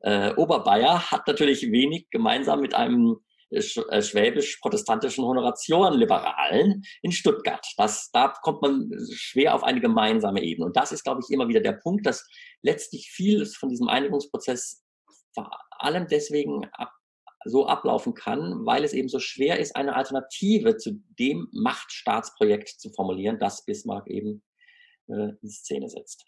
[0.00, 3.16] äh, Oberbayer hat natürlich wenig gemeinsam mit einem
[3.50, 3.62] äh,
[4.02, 7.66] schwäbisch-protestantischen Honoratioren-Liberalen in Stuttgart.
[7.76, 10.66] Das, da kommt man schwer auf eine gemeinsame Ebene.
[10.66, 12.26] Und das ist, glaube ich, immer wieder der Punkt, dass
[12.62, 14.84] letztlich vieles von diesem Einigungsprozess
[15.70, 16.92] allem deswegen ab,
[17.44, 22.90] so ablaufen kann, weil es eben so schwer ist, eine Alternative zu dem Machtstaatsprojekt zu
[22.90, 24.42] formulieren, das Bismarck eben
[25.08, 26.26] äh, in Szene setzt.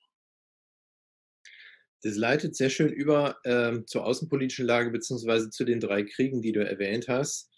[2.03, 6.53] Das leitet sehr schön über ähm, zur außenpolitischen Lage beziehungsweise zu den drei Kriegen, die
[6.53, 7.51] du erwähnt hast.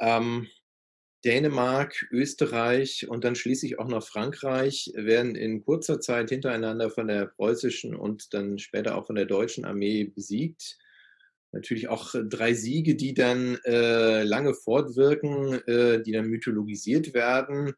[0.00, 0.48] Ähm,
[1.24, 7.26] Dänemark, Österreich und dann schließlich auch noch Frankreich werden in kurzer Zeit hintereinander von der
[7.26, 10.76] preußischen und dann später auch von der deutschen Armee besiegt.
[11.52, 17.72] Natürlich auch drei Siege, die dann äh, lange fortwirken, äh, die dann mythologisiert werden.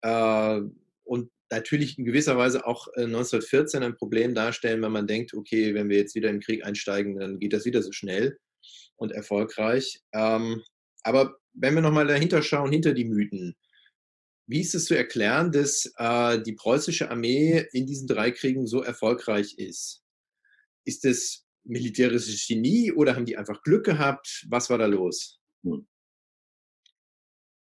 [0.00, 0.62] Äh,
[1.08, 5.74] und natürlich in gewisser Weise auch 1914 äh, ein Problem darstellen, wenn man denkt, okay,
[5.74, 8.38] wenn wir jetzt wieder in den Krieg einsteigen, dann geht das wieder so schnell
[8.96, 10.00] und erfolgreich.
[10.12, 10.62] Ähm,
[11.02, 13.56] aber wenn wir nochmal dahinter schauen, hinter die Mythen,
[14.46, 18.82] wie ist es zu erklären, dass äh, die preußische Armee in diesen drei Kriegen so
[18.82, 20.02] erfolgreich ist?
[20.84, 24.46] Ist es militärisches Genie oder haben die einfach Glück gehabt?
[24.48, 25.38] Was war da los?
[25.64, 25.86] Hm.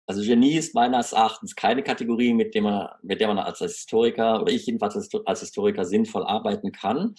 [0.09, 4.41] Also Genie ist meines Erachtens keine Kategorie, mit der man, mit der man als Historiker
[4.41, 7.13] oder ich jedenfalls als Historiker sinnvoll arbeiten kann.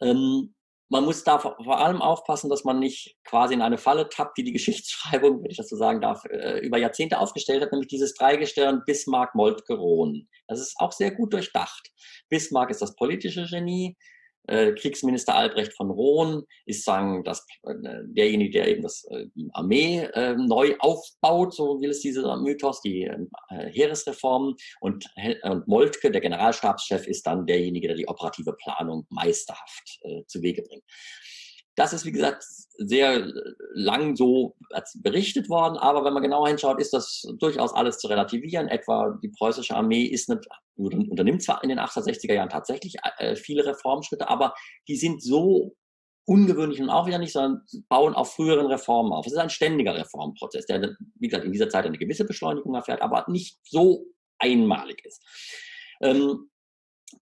[0.00, 0.54] Ähm,
[0.88, 4.44] man muss da vor, allem aufpassen, dass man nicht quasi in eine Falle tappt, die
[4.44, 8.14] die Geschichtsschreibung, wenn ich das so sagen darf, äh, über Jahrzehnte aufgestellt hat, nämlich dieses
[8.14, 10.26] Dreigestirn Bismarck, Moltke, Rohn.
[10.48, 11.92] Das ist auch sehr gut durchdacht.
[12.30, 13.94] Bismarck ist das politische Genie,
[14.46, 17.74] Kriegsminister Albrecht von Rohn ist sagen, dass äh,
[18.04, 22.80] derjenige, der eben das, äh, die Armee äh, neu aufbaut, so will es dieser Mythos,
[22.82, 24.54] die äh, Heeresreformen.
[24.80, 25.06] Und,
[25.42, 30.62] und Moltke, der Generalstabschef, ist dann derjenige, der die operative Planung meisterhaft äh, zu Wege
[30.62, 30.84] bringt.
[31.74, 32.44] Das ist, wie gesagt,
[32.76, 33.32] sehr
[33.72, 34.56] lang so
[34.96, 38.68] berichtet worden, aber wenn man genauer hinschaut, ist das durchaus alles zu relativieren.
[38.68, 43.64] Etwa die preußische Armee ist nicht, unternimmt zwar in den 1860er Jahren tatsächlich äh, viele
[43.64, 44.54] Reformschritte, aber
[44.88, 45.74] die sind so
[46.24, 49.26] ungewöhnlich und auch wieder nicht, sondern bauen auf früheren Reformen auf.
[49.26, 53.02] Es ist ein ständiger Reformprozess, der, wie gesagt, in dieser Zeit eine gewisse Beschleunigung erfährt,
[53.02, 54.06] aber nicht so
[54.38, 55.22] einmalig ist.
[56.00, 56.50] Ähm,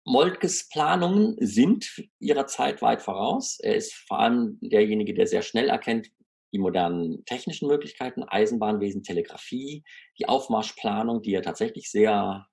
[0.05, 3.57] Moltkes Planungen sind ihrer Zeit weit voraus.
[3.61, 6.07] Er ist vor allem derjenige, der sehr schnell erkennt,
[6.53, 9.83] die modernen technischen Möglichkeiten, Eisenbahnwesen, Telegrafie,
[10.17, 12.47] die Aufmarschplanung, die er tatsächlich sehr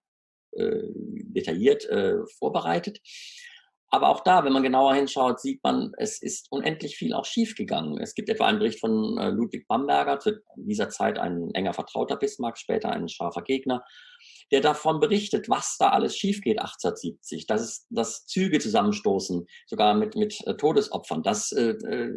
[0.52, 3.00] äh, detailliert äh, vorbereitet.
[3.90, 8.00] Aber auch da, wenn man genauer hinschaut, sieht man, es ist unendlich viel auch schiefgegangen.
[8.00, 12.16] Es gibt etwa einen Bericht von äh, Ludwig Bamberger, zu dieser Zeit ein enger Vertrauter
[12.16, 13.84] Bismarck, später ein scharfer Gegner,
[14.50, 19.94] der davon berichtet, was da alles schief geht 1870, dass, es, dass Züge zusammenstoßen, sogar
[19.94, 22.14] mit, mit äh, Todesopfern, dass äh, äh,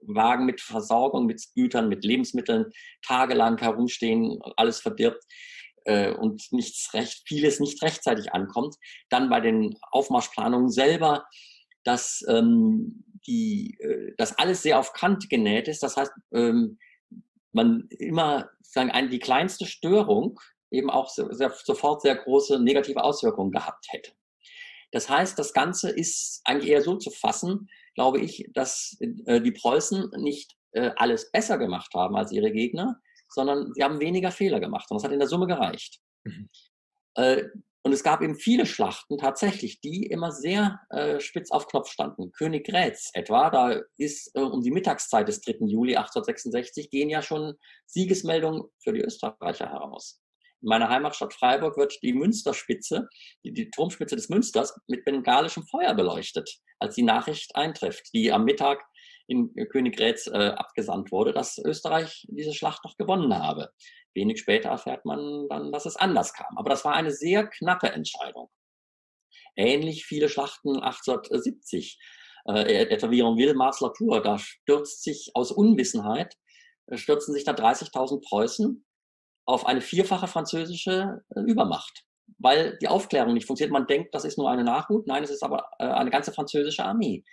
[0.00, 2.66] Wagen mit Versorgung, mit Gütern, mit Lebensmitteln
[3.02, 5.24] tagelang herumstehen, alles verdirbt
[5.84, 8.76] äh, und nichts recht, vieles nicht rechtzeitig ankommt.
[9.08, 11.26] Dann bei den Aufmarschplanungen selber,
[11.84, 15.82] dass ähm, die, äh, dass alles sehr auf Kant genäht ist.
[15.82, 16.78] Das heißt, ähm,
[17.52, 20.38] man immer sagen, die kleinste Störung
[20.70, 24.12] eben auch sehr, sehr, sofort sehr große negative Auswirkungen gehabt hätte.
[24.92, 29.52] Das heißt, das Ganze ist eigentlich eher so zu fassen, glaube ich, dass äh, die
[29.52, 34.60] Preußen nicht äh, alles besser gemacht haben als ihre Gegner, sondern sie haben weniger Fehler
[34.60, 36.00] gemacht und das hat in der Summe gereicht.
[36.24, 36.48] Mhm.
[37.14, 37.44] Äh,
[37.82, 42.32] und es gab eben viele Schlachten tatsächlich, die immer sehr äh, spitz auf Knopf standen.
[42.32, 45.66] König Grätz etwa, da ist äh, um die Mittagszeit des 3.
[45.66, 47.54] Juli 1866 gehen ja schon
[47.86, 50.20] Siegesmeldungen für die Österreicher heraus.
[50.66, 53.08] In meiner Heimatstadt Freiburg wird die Münsterspitze,
[53.44, 58.44] die, die Turmspitze des Münsters, mit bengalischem Feuer beleuchtet, als die Nachricht eintrifft, die am
[58.44, 58.84] Mittag
[59.28, 63.70] in Königgrätz äh, abgesandt wurde, dass Österreich diese Schlacht noch gewonnen habe.
[64.12, 66.58] Wenig später erfährt man dann, dass es anders kam.
[66.58, 68.50] Aber das war eine sehr knappe Entscheidung.
[69.54, 71.96] Ähnlich viele Schlachten 1870.
[72.48, 76.34] Äh, etwa wie Ville Mars-Latour, da stürzt sich aus Unwissenheit,
[76.88, 78.85] äh, stürzen sich da 30.000 Preußen
[79.46, 82.04] auf eine vierfache französische äh, Übermacht,
[82.38, 83.72] weil die Aufklärung nicht funktioniert.
[83.72, 86.84] Man denkt, das ist nur eine Nachhut, nein, es ist aber äh, eine ganze französische
[86.84, 87.24] Armee.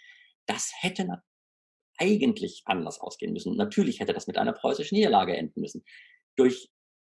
[0.45, 1.07] Das hätte
[1.97, 3.55] eigentlich anders ausgehen müssen.
[3.55, 5.83] Natürlich hätte das mit einer preußischen Niederlage enden müssen.
[6.35, 6.69] Durch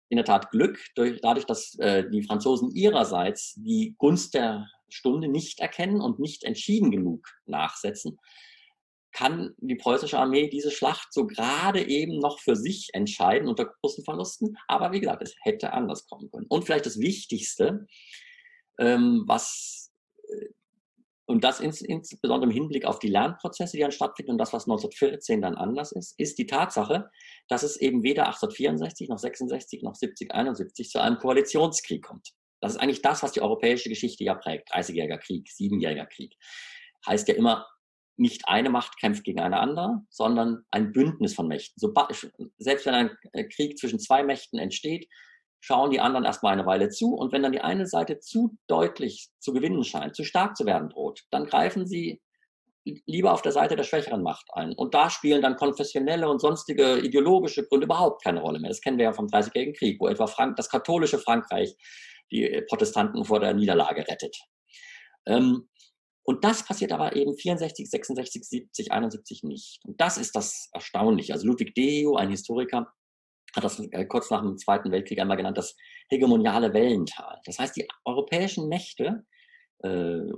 [0.09, 5.27] in der Tat Glück, durch, dadurch, dass äh, die Franzosen ihrerseits die Gunst der Stunde
[5.27, 8.17] nicht erkennen und nicht entschieden genug nachsetzen,
[9.13, 14.03] kann die preußische Armee diese Schlacht so gerade eben noch für sich entscheiden unter großen
[14.03, 14.57] Verlusten.
[14.67, 16.47] Aber wie gesagt, es hätte anders kommen können.
[16.49, 17.85] Und vielleicht das Wichtigste,
[18.79, 19.91] ähm, was,
[20.27, 20.47] äh,
[21.25, 24.65] und das ins, insbesondere im Hinblick auf die Lernprozesse, die dann stattfinden und das, was
[24.65, 27.09] 1914 dann anders ist, ist die Tatsache,
[27.47, 32.33] dass es eben weder 1864 noch 66 noch 70, 71 zu einem Koalitionskrieg kommt.
[32.61, 34.73] Das ist eigentlich das, was die europäische Geschichte ja prägt.
[34.73, 36.35] 30-jähriger Krieg, 7-jähriger Krieg.
[37.05, 37.67] Heißt ja immer,
[38.15, 41.79] nicht eine Macht kämpft gegen eine andere, sondern ein Bündnis von Mächten.
[41.79, 41.93] So,
[42.57, 45.07] selbst wenn ein äh, Krieg zwischen zwei Mächten entsteht,
[45.59, 49.29] schauen die anderen erstmal eine Weile zu und wenn dann die eine Seite zu deutlich
[49.39, 52.21] zu gewinnen scheint, zu stark zu werden droht, dann greifen sie
[53.05, 54.73] lieber auf der Seite der schwächeren Macht ein.
[54.73, 58.69] Und da spielen dann konfessionelle und sonstige ideologische Gründe überhaupt keine Rolle mehr.
[58.69, 61.75] Das kennen wir ja vom Dreißigjährigen Krieg, wo etwa Frank das katholische Frankreich
[62.31, 64.37] die Protestanten vor der Niederlage rettet.
[65.25, 65.69] Ähm,
[66.23, 69.81] und das passiert aber eben 64, 66, 70, 71 nicht.
[69.85, 71.33] Und das ist das Erstaunliche.
[71.33, 72.93] Also Ludwig Dehio, ein Historiker,
[73.55, 75.75] hat das äh, kurz nach dem Zweiten Weltkrieg einmal genannt, das
[76.09, 77.39] hegemoniale Wellental.
[77.45, 79.25] Das heißt, die europäischen Mächte,
[79.79, 79.89] äh,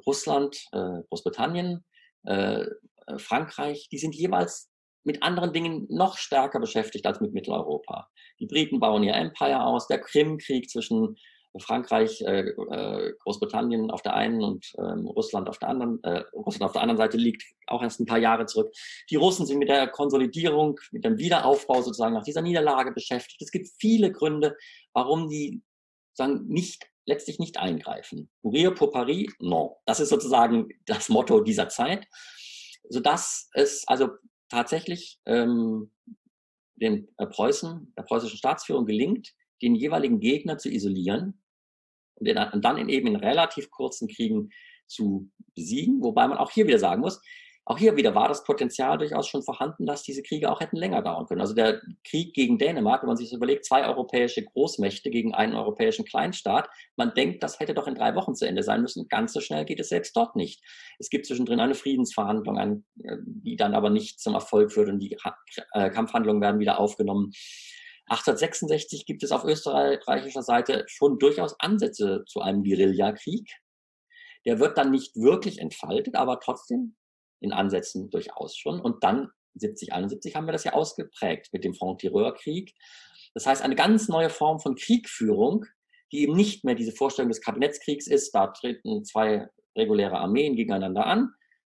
[0.06, 1.86] Russland, äh, Großbritannien,
[2.26, 2.66] äh,
[3.08, 4.70] äh, Frankreich, die sind jeweils
[5.04, 8.10] mit anderen Dingen noch stärker beschäftigt als mit Mitteleuropa.
[8.40, 11.16] Die Briten bauen ihr Empire aus, der Krimkrieg zwischen
[11.60, 16.64] Frankreich, äh, äh, Großbritannien auf der einen und ähm, Russland auf der anderen, äh, Russland
[16.64, 18.74] auf der anderen Seite liegt auch erst ein paar Jahre zurück.
[19.10, 23.42] Die Russen sind mit der Konsolidierung, mit dem Wiederaufbau sozusagen nach dieser Niederlage beschäftigt.
[23.42, 24.56] Es gibt viele Gründe,
[24.94, 25.64] warum die
[26.14, 28.30] sagen, nicht, letztlich nicht eingreifen.
[28.42, 29.72] Mourir pour Paris, non.
[29.86, 32.08] Das ist sozusagen das Motto dieser Zeit,
[32.90, 34.10] sodass es also
[34.50, 35.92] tatsächlich ähm,
[36.76, 41.42] den äh, Preußen, der preußischen Staatsführung gelingt, den jeweiligen Gegner zu isolieren
[42.16, 44.50] und, dann in eben in relativ kurzen Kriegen
[44.88, 46.02] zu besiegen.
[46.02, 47.22] Wobei man auch hier wieder sagen muss,
[47.68, 51.02] auch hier wieder war das Potenzial durchaus schon vorhanden, dass diese Kriege auch hätten länger
[51.02, 51.42] dauern können.
[51.42, 55.56] Also der Krieg gegen Dänemark, wenn man sich das überlegt, zwei europäische Großmächte gegen einen
[55.56, 59.08] europäischen Kleinstaat, man denkt, das hätte doch in drei Wochen zu Ende sein müssen.
[59.08, 60.62] Ganz so schnell geht es selbst dort nicht.
[61.00, 65.18] Es gibt zwischendrin eine Friedensverhandlung, äh, die dann aber nicht zum Erfolg führt und die
[65.74, 67.32] äh, Kampfhandlungen werden wieder aufgenommen.
[68.08, 73.50] 1866 gibt es auf österreichischer Seite schon durchaus Ansätze zu einem Guerillakrieg.
[74.46, 76.96] Der wird dann nicht wirklich entfaltet, aber trotzdem
[77.40, 78.80] in Ansätzen durchaus schon.
[78.80, 82.74] Und dann 70, 71 haben wir das ja ausgeprägt mit dem Franc-Tireur-Krieg.
[83.34, 85.66] Das heißt, eine ganz neue Form von Kriegführung,
[86.12, 88.34] die eben nicht mehr diese Vorstellung des Kabinettskriegs ist.
[88.36, 91.34] Da treten zwei reguläre Armeen gegeneinander an.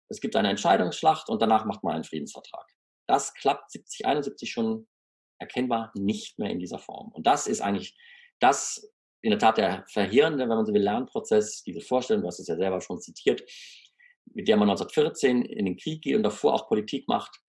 [0.09, 2.65] Es gibt eine Entscheidungsschlacht und danach macht man einen Friedensvertrag.
[3.07, 4.87] Das klappt 70, 71 schon
[5.39, 7.11] erkennbar nicht mehr in dieser Form.
[7.11, 7.97] Und das ist eigentlich
[8.39, 12.39] das in der Tat der verheerende, wenn man so will, Lernprozess, diese Vorstellung, du hast
[12.39, 13.41] es ja selber schon zitiert,
[14.25, 17.41] mit der man 1914 in den Krieg geht und davor auch Politik macht,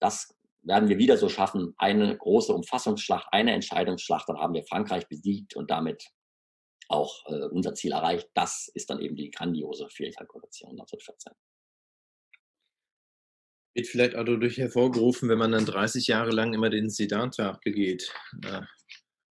[0.00, 1.74] das werden wir wieder so schaffen.
[1.76, 6.06] Eine große Umfassungsschlacht, eine Entscheidungsschlacht, dann haben wir Frankreich besiegt und damit
[6.88, 8.28] auch äh, unser Ziel erreicht.
[8.34, 11.32] Das ist dann eben die grandiose Fehlkalkulation 1914
[13.80, 18.12] wird vielleicht auch dadurch hervorgerufen, wenn man dann 30 Jahre lang immer den Sedan-Tag begeht
[18.44, 18.60] äh,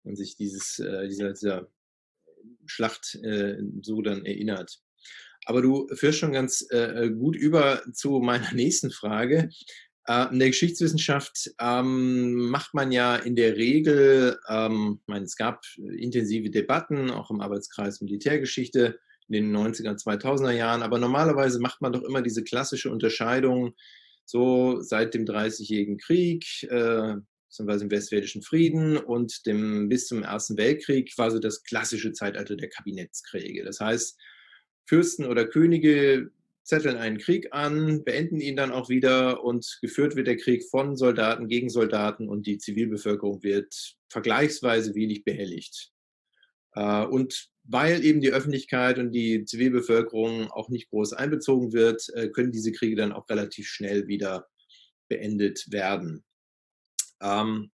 [0.03, 1.67] und sich dieses, äh, dieser, dieser,
[2.65, 4.79] Schlacht äh, so dann erinnert.
[5.45, 9.49] Aber du führst schon ganz äh, gut über zu meiner nächsten Frage.
[10.07, 15.37] Äh, in der Geschichtswissenschaft ähm, macht man ja in der Regel, ähm, ich meine, es
[15.37, 21.81] gab intensive Debatten, auch im Arbeitskreis Militärgeschichte in den 90er, 2000er Jahren, aber normalerweise macht
[21.81, 23.73] man doch immer diese klassische Unterscheidung
[24.25, 27.15] so seit dem Dreißigjährigen Krieg, äh,
[27.47, 32.55] beziehungsweise im Westfälischen Frieden und dem, bis zum Ersten Weltkrieg war so das klassische Zeitalter
[32.55, 33.63] der Kabinettskriege.
[33.63, 34.19] Das heißt,
[34.85, 36.31] Fürsten oder Könige
[36.63, 40.95] zetteln einen Krieg an, beenden ihn dann auch wieder und geführt wird der Krieg von
[40.95, 45.91] Soldaten gegen Soldaten und die Zivilbevölkerung wird vergleichsweise wenig behelligt.
[46.73, 52.29] Äh, und weil eben die Öffentlichkeit und die Zivilbevölkerung auch nicht groß einbezogen wird, äh,
[52.29, 54.47] können diese Kriege dann auch relativ schnell wieder
[55.07, 56.23] beendet werden.
[57.21, 57.71] Ähm,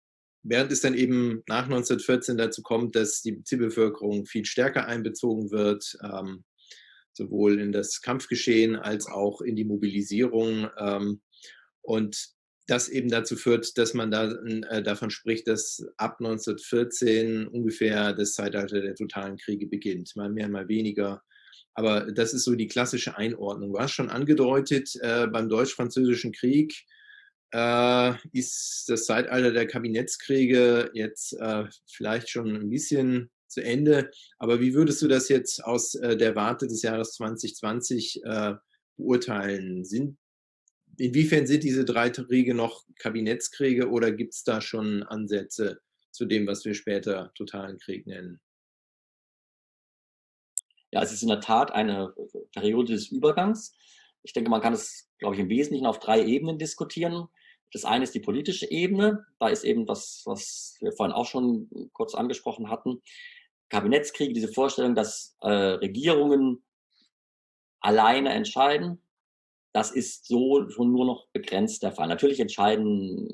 [0.44, 5.98] während es dann eben nach 1914 dazu kommt, dass die Zivilbevölkerung viel stärker einbezogen wird,
[6.02, 6.44] ähm,
[7.14, 10.70] sowohl in das Kampfgeschehen als auch in die Mobilisierung.
[10.78, 11.22] Ähm,
[11.82, 12.34] und
[12.68, 18.34] das eben dazu führt, dass man da, äh, davon spricht, dass ab 1914 ungefähr das
[18.34, 20.16] Zeitalter der totalen Kriege beginnt.
[20.16, 21.22] Mal mehr, mal weniger.
[21.74, 23.74] Aber das ist so die klassische Einordnung.
[23.74, 26.86] Du hast schon angedeutet, äh, beim Deutsch-Französischen Krieg
[27.52, 34.10] äh, ist das Zeitalter der Kabinettskriege jetzt äh, vielleicht schon ein bisschen zu Ende.
[34.40, 38.54] Aber wie würdest du das jetzt aus äh, der Warte des Jahres 2020 äh,
[38.98, 39.84] beurteilen?
[39.84, 40.18] Sind
[40.98, 45.82] Inwiefern sind diese drei Kriege noch Kabinettskriege oder gibt es da schon Ansätze
[46.12, 48.40] zu dem, was wir später totalen Krieg nennen?
[50.92, 52.14] Ja, es ist in der Tat eine
[52.54, 53.76] Periode des Übergangs.
[54.22, 57.28] Ich denke, man kann es, glaube ich, im Wesentlichen auf drei Ebenen diskutieren.
[57.72, 59.26] Das eine ist die politische Ebene.
[59.40, 63.02] Da ist eben das, was wir vorhin auch schon kurz angesprochen hatten.
[63.70, 66.64] Kabinettskriege, diese Vorstellung, dass äh, Regierungen
[67.80, 69.02] alleine entscheiden,
[69.74, 72.08] das ist so schon nur noch begrenzt der Fall.
[72.08, 73.28] Natürlich entscheiden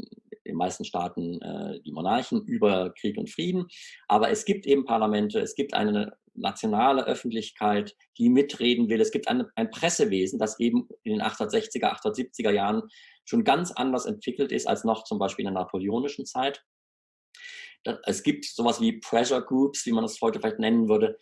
[0.43, 3.67] in den meisten Staaten äh, die Monarchen über Krieg und Frieden,
[4.07, 9.01] aber es gibt eben Parlamente, es gibt eine nationale Öffentlichkeit, die mitreden will.
[9.01, 12.83] Es gibt ein, ein Pressewesen, das eben in den 1860er, 1870er Jahren
[13.25, 16.63] schon ganz anders entwickelt ist als noch zum Beispiel in der napoleonischen Zeit.
[18.05, 21.17] Es gibt sowas wie Pressure Groups, wie man das heute vielleicht nennen würde,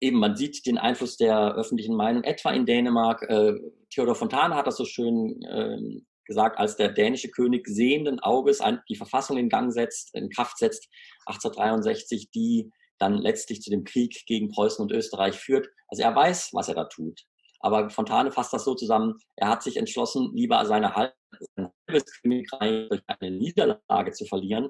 [0.00, 3.22] eben, man sieht den Einfluss der öffentlichen Meinung, etwa in Dänemark.
[3.28, 3.54] Äh,
[3.90, 8.80] Theodor Fontane hat das so schön äh, gesagt, als der dänische König sehenden Auges ein,
[8.88, 10.88] die Verfassung in Gang setzt, in Kraft setzt,
[11.26, 15.68] 1863, die dann letztlich zu dem Krieg gegen Preußen und Österreich führt.
[15.88, 17.22] Also er weiß, was er da tut.
[17.60, 23.02] Aber Fontane fasst das so zusammen, er hat sich entschlossen, lieber seine halbes Königreich durch
[23.06, 24.68] eine Niederlage zu verlieren,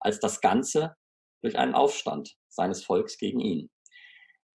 [0.00, 0.94] als das Ganze
[1.42, 3.70] durch einen Aufstand seines Volks gegen ihn.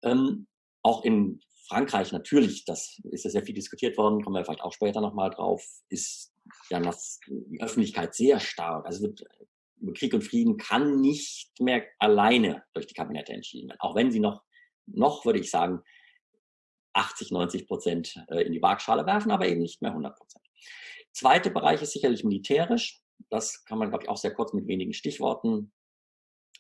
[0.03, 0.47] Ähm,
[0.83, 4.73] auch in Frankreich natürlich, das ist ja sehr viel diskutiert worden, kommen wir vielleicht auch
[4.73, 6.33] später nochmal drauf, ist
[6.71, 8.87] ja die Öffentlichkeit sehr stark.
[8.87, 9.23] Also wird,
[9.81, 13.81] über Krieg und Frieden kann nicht mehr alleine durch die Kabinette entschieden werden.
[13.81, 14.43] Auch wenn sie noch,
[14.87, 15.83] noch würde ich sagen,
[16.95, 20.45] 80, 90 Prozent äh, in die Waagschale werfen, aber eben nicht mehr 100 Prozent.
[21.13, 23.01] Zweiter Bereich ist sicherlich militärisch.
[23.31, 25.73] Das kann man, glaube ich, auch sehr kurz mit wenigen Stichworten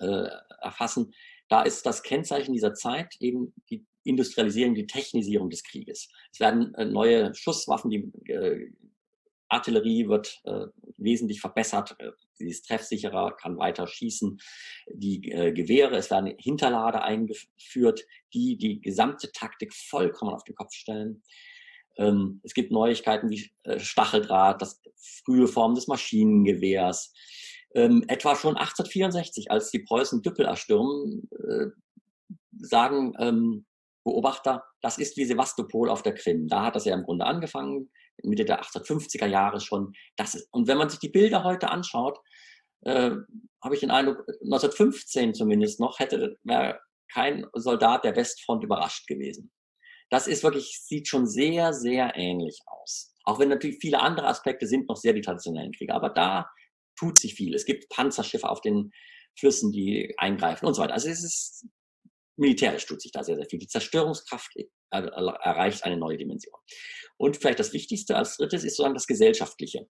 [0.01, 0.29] äh,
[0.61, 1.13] erfassen.
[1.49, 6.09] Da ist das Kennzeichen dieser Zeit eben die Industrialisierung, die Technisierung des Krieges.
[6.33, 8.71] Es werden äh, neue Schusswaffen, die äh,
[9.51, 10.67] Artillerie wird äh,
[10.99, 11.97] wesentlich verbessert,
[12.35, 14.39] sie ist treffsicherer, kann weiter schießen.
[14.93, 21.23] Die Gewehre, es werden Hinterlader eingeführt, die die gesamte Taktik vollkommen auf den Kopf stellen.
[21.97, 27.15] Ähm, es gibt Neuigkeiten wie Stacheldraht, das frühe Form des Maschinengewehrs.
[27.75, 31.67] Ähm, etwa schon 1864, als die Preußen Düppel erstürmen, äh,
[32.59, 33.67] sagen ähm,
[34.05, 36.49] Beobachter, das ist wie Sevastopol auf der Krim.
[36.49, 37.91] Da hat das ja im Grunde angefangen,
[38.23, 39.93] Mitte der 1850er Jahre schon.
[40.17, 42.19] Das ist, und wenn man sich die Bilder heute anschaut,
[42.83, 43.11] äh,
[43.63, 46.81] habe ich den Eindruck, 1915 zumindest noch, hätte wäre
[47.13, 49.51] kein Soldat der Westfront überrascht gewesen.
[50.11, 53.15] Das ist wirklich, sieht schon sehr, sehr ähnlich aus.
[53.25, 55.95] Auch wenn natürlich viele andere Aspekte sind noch sehr die traditionellen Kriege.
[55.95, 56.49] Aber da
[56.99, 57.55] tut sich viel.
[57.55, 58.93] Es gibt Panzerschiffe auf den
[59.39, 60.95] Flüssen, die eingreifen und so weiter.
[60.95, 61.67] Also es ist
[62.39, 63.59] militärisch tut sich da sehr, sehr viel.
[63.59, 64.55] Die Zerstörungskraft
[64.91, 66.55] erreicht eine neue Dimension.
[67.17, 69.89] Und vielleicht das Wichtigste als drittes ist sozusagen das Gesellschaftliche,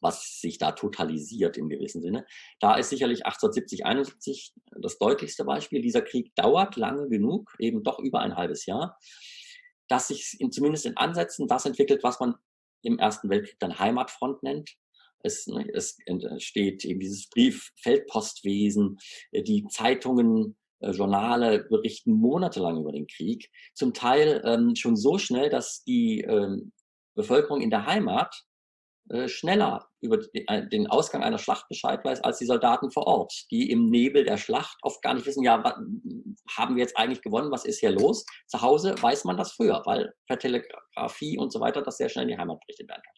[0.00, 2.26] was sich da totalisiert im gewissen Sinne.
[2.60, 5.80] Da ist sicherlich 1870, 71 das deutlichste Beispiel.
[5.80, 8.98] Dieser Krieg dauert lange genug, eben doch über ein halbes Jahr,
[9.88, 12.34] dass sich in, zumindest in Ansätzen das entwickelt, was man
[12.82, 14.72] im Ersten Weltkrieg dann Heimatfront nennt.
[15.22, 18.98] Es, ne, es entsteht eben dieses Brief-Feldpostwesen,
[19.32, 23.50] äh, die Zeitungen, äh, Journale berichten monatelang über den Krieg.
[23.74, 26.72] Zum Teil ähm, schon so schnell, dass die ähm,
[27.14, 28.44] Bevölkerung in der Heimat
[29.10, 33.46] äh, schneller über äh, den Ausgang einer Schlacht Bescheid weiß als die Soldaten vor Ort,
[33.50, 35.62] die im Nebel der Schlacht oft gar nicht wissen, ja,
[36.56, 38.24] haben wir jetzt eigentlich gewonnen, was ist hier los?
[38.46, 42.24] Zu Hause weiß man das früher, weil per Telegrafie und so weiter das sehr schnell
[42.24, 43.14] in die Heimat berichtet werden kann.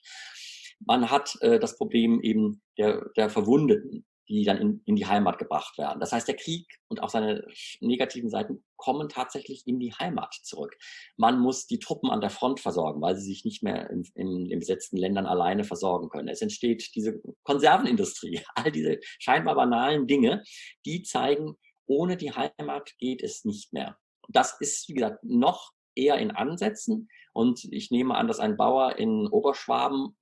[0.81, 5.39] Man hat äh, das Problem eben der, der Verwundeten, die dann in, in die Heimat
[5.39, 6.01] gebracht werden.
[6.01, 7.47] Das heißt, der Krieg und auch seine
[7.81, 10.77] negativen Seiten kommen tatsächlich in die Heimat zurück.
[11.17, 14.49] Man muss die Truppen an der Front versorgen, weil sie sich nicht mehr in, in
[14.49, 16.29] den besetzten Ländern alleine versorgen können.
[16.29, 20.43] Es entsteht diese Konservenindustrie, all diese scheinbar banalen Dinge,
[20.87, 21.57] die zeigen,
[21.87, 23.99] ohne die Heimat geht es nicht mehr.
[24.29, 27.09] Das ist, wie gesagt, noch eher in Ansätzen.
[27.35, 30.17] Und ich nehme an, dass ein Bauer in Oberschwaben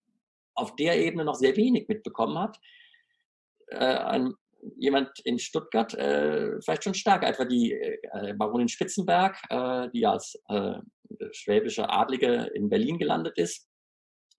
[0.54, 2.58] auf der Ebene noch sehr wenig mitbekommen hat
[3.72, 4.20] äh,
[4.76, 10.40] jemand in Stuttgart äh, vielleicht schon stärker, etwa die äh, Baronin Spitzenberg, äh, die als
[10.48, 10.74] äh,
[11.32, 13.68] schwäbische Adlige in Berlin gelandet ist,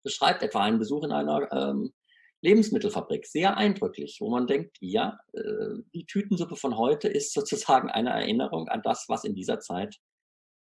[0.03, 1.93] beschreibt etwa einen Besuch in einer ähm,
[2.41, 8.09] Lebensmittelfabrik sehr eindrücklich, wo man denkt, ja, äh, die Tütensuppe von heute ist sozusagen eine
[8.09, 9.95] Erinnerung an das, was in dieser Zeit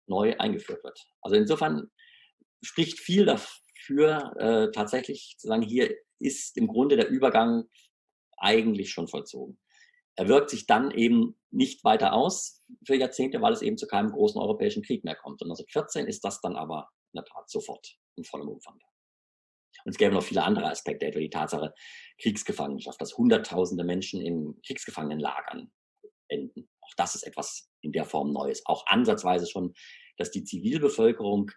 [0.07, 0.99] neu eingeführt wird.
[1.21, 1.89] Also insofern
[2.61, 3.25] spricht viel
[3.85, 7.65] dafür, äh, tatsächlich zu sagen, hier ist im Grunde der Übergang
[8.37, 9.59] eigentlich schon vollzogen.
[10.17, 14.11] Er wirkt sich dann eben nicht weiter aus für Jahrzehnte, weil es eben zu keinem
[14.11, 15.41] großen europäischen Krieg mehr kommt.
[15.41, 18.79] Und 1914 ist das dann aber in der Tat sofort in vollem Umfang.
[19.83, 21.73] Und es gäbe noch viele andere Aspekte, etwa die Tatsache
[22.21, 25.71] Kriegsgefangenschaft, dass Hunderttausende Menschen in Kriegsgefangenenlagern
[26.29, 26.69] enden.
[26.81, 28.65] Auch das ist etwas in der Form Neues.
[28.65, 29.73] Auch ansatzweise schon,
[30.17, 31.51] dass die Zivilbevölkerung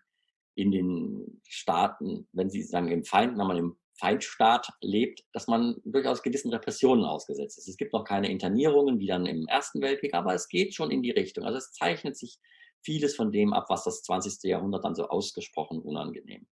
[0.58, 5.76] in den Staaten, wenn sie sagen im Feind, wenn man im Feindstaat lebt, dass man
[5.84, 7.68] durchaus gewissen Repressionen ausgesetzt ist.
[7.68, 11.00] Es gibt noch keine Internierungen wie dann im Ersten Weltkrieg, aber es geht schon in
[11.00, 11.44] die Richtung.
[11.44, 12.40] Also es zeichnet sich
[12.82, 14.50] vieles von dem ab, was das 20.
[14.50, 16.48] Jahrhundert dann so ausgesprochen unangenehm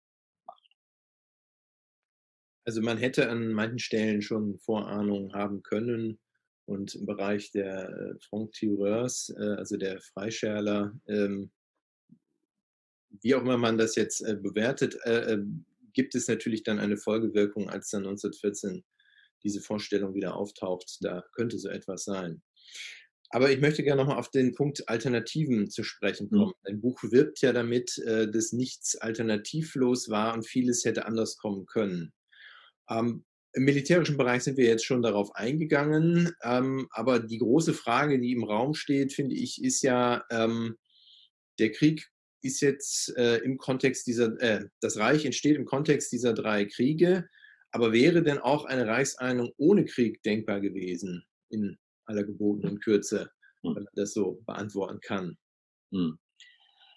[0.45, 0.69] macht.
[2.65, 6.19] Also man hätte an manchen Stellen schon Vorahnungen haben können
[6.65, 11.51] und im Bereich der äh, Franc-Tireurs, äh, also der Freischärler, ähm,
[13.21, 15.43] wie auch immer man das jetzt äh, bewertet, äh, äh,
[15.93, 18.83] gibt es natürlich dann eine Folgewirkung, als dann 1914
[19.43, 20.97] diese Vorstellung wieder auftaucht.
[21.01, 22.41] Da könnte so etwas sein.
[23.29, 26.37] Aber ich möchte gerne nochmal auf den Punkt Alternativen zu sprechen mhm.
[26.37, 26.53] kommen.
[26.63, 26.69] Mhm.
[26.69, 31.65] Ein Buch wirbt ja damit, äh, dass nichts alternativlos war und vieles hätte anders kommen
[31.65, 32.13] können.
[32.89, 38.19] Ähm, Im militärischen Bereich sind wir jetzt schon darauf eingegangen, ähm, aber die große Frage,
[38.19, 40.77] die im Raum steht, finde ich, ist ja, ähm,
[41.59, 42.09] der Krieg
[42.43, 47.27] ist jetzt äh, im Kontext dieser, äh, das Reich entsteht im Kontext dieser drei Kriege,
[47.71, 53.31] aber wäre denn auch eine Reichseinung ohne Krieg denkbar gewesen in aller gebotenen Kürze,
[53.61, 53.75] hm.
[53.75, 55.37] wenn man das so beantworten kann?
[55.91, 56.19] Hm.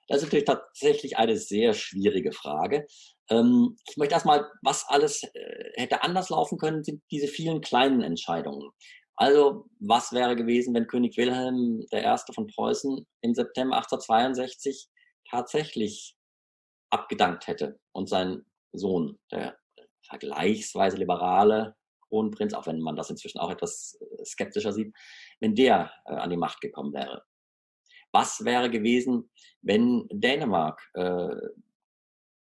[0.09, 2.87] Das ist natürlich tatsächlich eine sehr schwierige Frage.
[3.31, 8.03] Ähm, ich möchte erstmal, was alles äh, hätte anders laufen können, sind diese vielen kleinen
[8.03, 8.71] Entscheidungen.
[9.17, 12.17] Also, was wäre gewesen, wenn König Wilhelm I.
[12.35, 14.89] von Preußen im September 1862
[15.31, 16.17] tatsächlich
[16.91, 19.59] abgedankt hätte und sein Sohn, der
[20.03, 21.75] vergleichsweise liberale
[22.09, 24.95] Kronprinz, auch wenn man das inzwischen auch etwas äh, skeptischer sieht,
[25.41, 27.25] wenn der äh, an die Macht gekommen wäre.
[28.13, 29.31] Was wäre gewesen,
[29.63, 31.35] wenn Dänemark äh,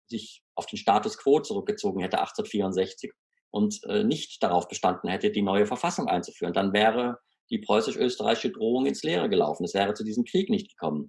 [0.06, 3.12] sich auf den Status quo zurückgezogen hätte 1864
[3.50, 6.52] und äh, nicht darauf bestanden hätte, die neue Verfassung einzuführen?
[6.52, 7.20] Dann wäre
[7.50, 9.64] die preußisch-österreichische Drohung ins Leere gelaufen.
[9.64, 11.08] Es wäre zu diesem Krieg nicht gekommen.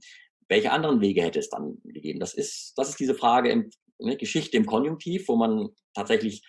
[0.49, 2.19] Welche anderen Wege hätte es dann gegeben?
[2.19, 3.69] Das ist, das ist diese Frage im
[3.99, 6.43] ne, Geschichte im Konjunktiv, wo man tatsächlich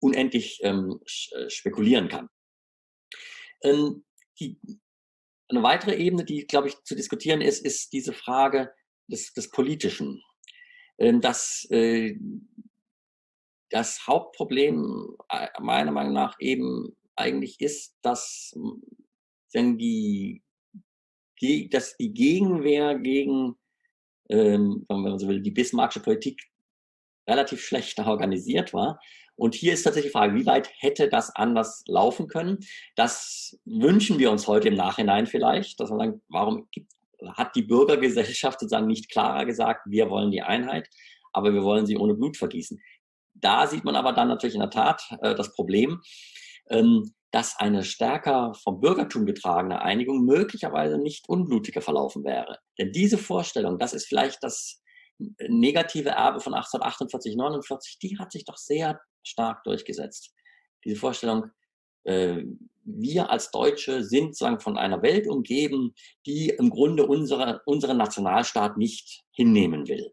[0.00, 1.00] unendlich ähm,
[1.32, 2.28] äh, spekulieren kann.
[3.62, 4.04] Ähm,
[4.40, 4.58] die,
[5.48, 8.72] eine weitere Ebene, die, glaube ich, zu diskutieren ist, ist diese Frage
[9.06, 10.22] des, des Politischen.
[10.98, 12.16] Ähm, dass äh,
[13.70, 18.54] das Hauptproblem äh, meiner Meinung nach eben eigentlich ist, dass
[19.52, 20.42] wenn die,
[21.70, 23.56] dass die Gegenwehr gegen,
[24.28, 26.40] ähm, wenn man so will, die Bismarckische Politik
[27.28, 28.98] relativ schlecht organisiert war
[29.36, 32.58] und hier ist tatsächlich die Frage, wie weit hätte das anders laufen können?
[32.96, 36.68] Das wünschen wir uns heute im Nachhinein vielleicht, dass man sagt, warum
[37.34, 40.88] hat die Bürgergesellschaft sozusagen nicht klarer gesagt, wir wollen die Einheit,
[41.32, 42.80] aber wir wollen sie ohne Blut vergießen.
[43.34, 46.02] Da sieht man aber dann natürlich in der Tat äh, das Problem,
[46.68, 52.58] ähm, dass eine stärker vom Bürgertum getragene Einigung möglicherweise nicht unblutiger verlaufen wäre.
[52.78, 54.82] Denn diese Vorstellung, das ist vielleicht das
[55.48, 60.34] negative Erbe von 1848, 49, die hat sich doch sehr stark durchgesetzt.
[60.84, 61.46] Diese Vorstellung,
[62.04, 62.42] äh,
[62.84, 65.94] wir als Deutsche sind sagen, von einer Welt umgeben,
[66.26, 70.12] die im Grunde unsere, unseren Nationalstaat nicht hinnehmen will.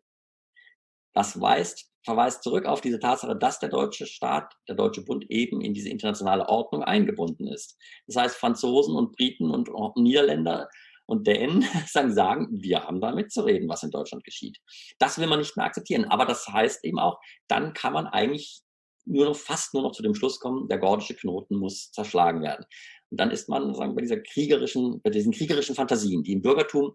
[1.14, 5.62] Das weist, verweist zurück auf diese Tatsache, dass der deutsche Staat, der deutsche Bund eben
[5.62, 7.78] in diese internationale Ordnung eingebunden ist.
[8.07, 10.70] Das heißt, Franzosen und Briten und Niederländer
[11.05, 14.57] und Dänen sagen, wir haben da mitzureden, was in Deutschland geschieht.
[14.97, 16.05] Das will man nicht mehr akzeptieren.
[16.05, 18.62] Aber das heißt eben auch, dann kann man eigentlich
[19.05, 22.66] nur noch fast nur noch zu dem Schluss kommen, der gordische Knoten muss zerschlagen werden.
[23.10, 26.93] Und dann ist man sagen, bei dieser kriegerischen, bei diesen kriegerischen Fantasien, die im Bürgertum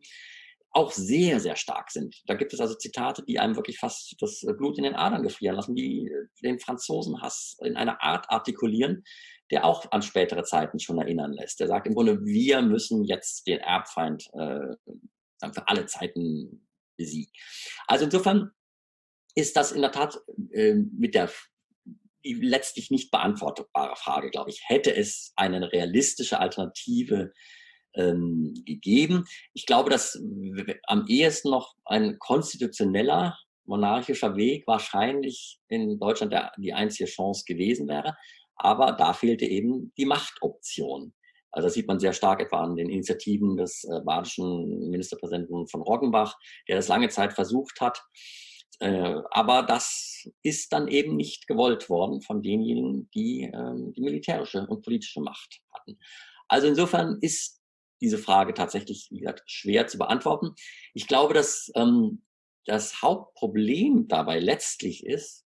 [0.74, 2.22] auch sehr, sehr stark sind.
[2.26, 5.56] Da gibt es also Zitate, die einem wirklich fast das Blut in den Adern gefrieren
[5.56, 6.10] lassen, die
[6.42, 9.04] den Franzosenhass in einer Art artikulieren,
[9.50, 11.60] der auch an spätere Zeiten schon erinnern lässt.
[11.60, 14.74] Der sagt im Grunde, wir müssen jetzt den Erbfeind äh,
[15.52, 16.66] für alle Zeiten
[16.96, 17.32] besiegen.
[17.86, 18.50] Also insofern
[19.36, 20.18] ist das in der Tat
[20.52, 21.30] äh, mit der
[22.24, 24.62] die letztlich nicht beantwortbare Frage, glaube ich.
[24.66, 27.32] Hätte es eine realistische Alternative
[27.96, 29.24] ähm, gegeben?
[29.52, 30.20] Ich glaube, dass
[30.86, 37.88] am ehesten noch ein konstitutioneller monarchischer Weg wahrscheinlich in Deutschland der, die einzige Chance gewesen
[37.88, 38.16] wäre.
[38.56, 41.14] Aber da fehlte eben die Machtoption.
[41.50, 45.82] Also das sieht man sehr stark etwa an den Initiativen des äh, badischen Ministerpräsidenten von
[45.82, 46.36] Roggenbach,
[46.68, 48.02] der das lange Zeit versucht hat,
[48.80, 54.66] äh, aber das ist dann eben nicht gewollt worden von denjenigen, die ähm, die militärische
[54.66, 55.98] und politische Macht hatten.
[56.48, 57.60] Also insofern ist
[58.04, 60.54] diese Frage tatsächlich, wie gesagt, schwer zu beantworten.
[60.92, 62.22] Ich glaube, dass ähm,
[62.66, 65.46] das Hauptproblem dabei letztlich ist,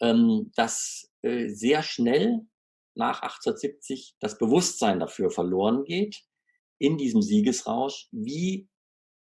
[0.00, 2.46] ähm, dass äh, sehr schnell
[2.94, 6.22] nach 1870 das Bewusstsein dafür verloren geht,
[6.78, 8.68] in diesem Siegesrausch, wie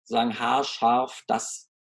[0.05, 1.71] sagen haarscharf das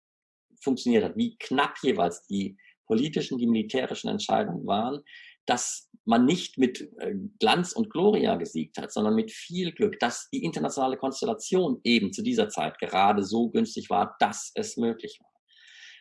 [0.61, 2.57] funktioniert hat, wie knapp jeweils die
[2.87, 5.03] politischen, die militärischen Entscheidungen waren,
[5.47, 10.29] dass man nicht mit äh, Glanz und Gloria gesiegt hat, sondern mit viel Glück, dass
[10.31, 15.31] die internationale Konstellation eben zu dieser Zeit gerade so günstig war, dass es möglich war.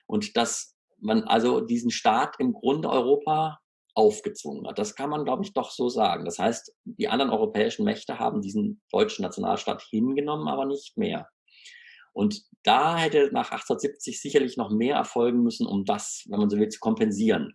[0.05, 3.59] Und dass man also diesen Staat im Grunde Europa
[3.95, 4.79] aufgezwungen hat.
[4.79, 6.25] Das kann man, glaube ich, doch so sagen.
[6.25, 11.29] Das heißt, die anderen europäischen Mächte haben diesen deutschen Nationalstaat hingenommen, aber nicht mehr.
[12.11, 16.57] Und da hätte nach 1870 sicherlich noch mehr erfolgen müssen, um das, wenn man so
[16.57, 17.53] will, zu kompensieren.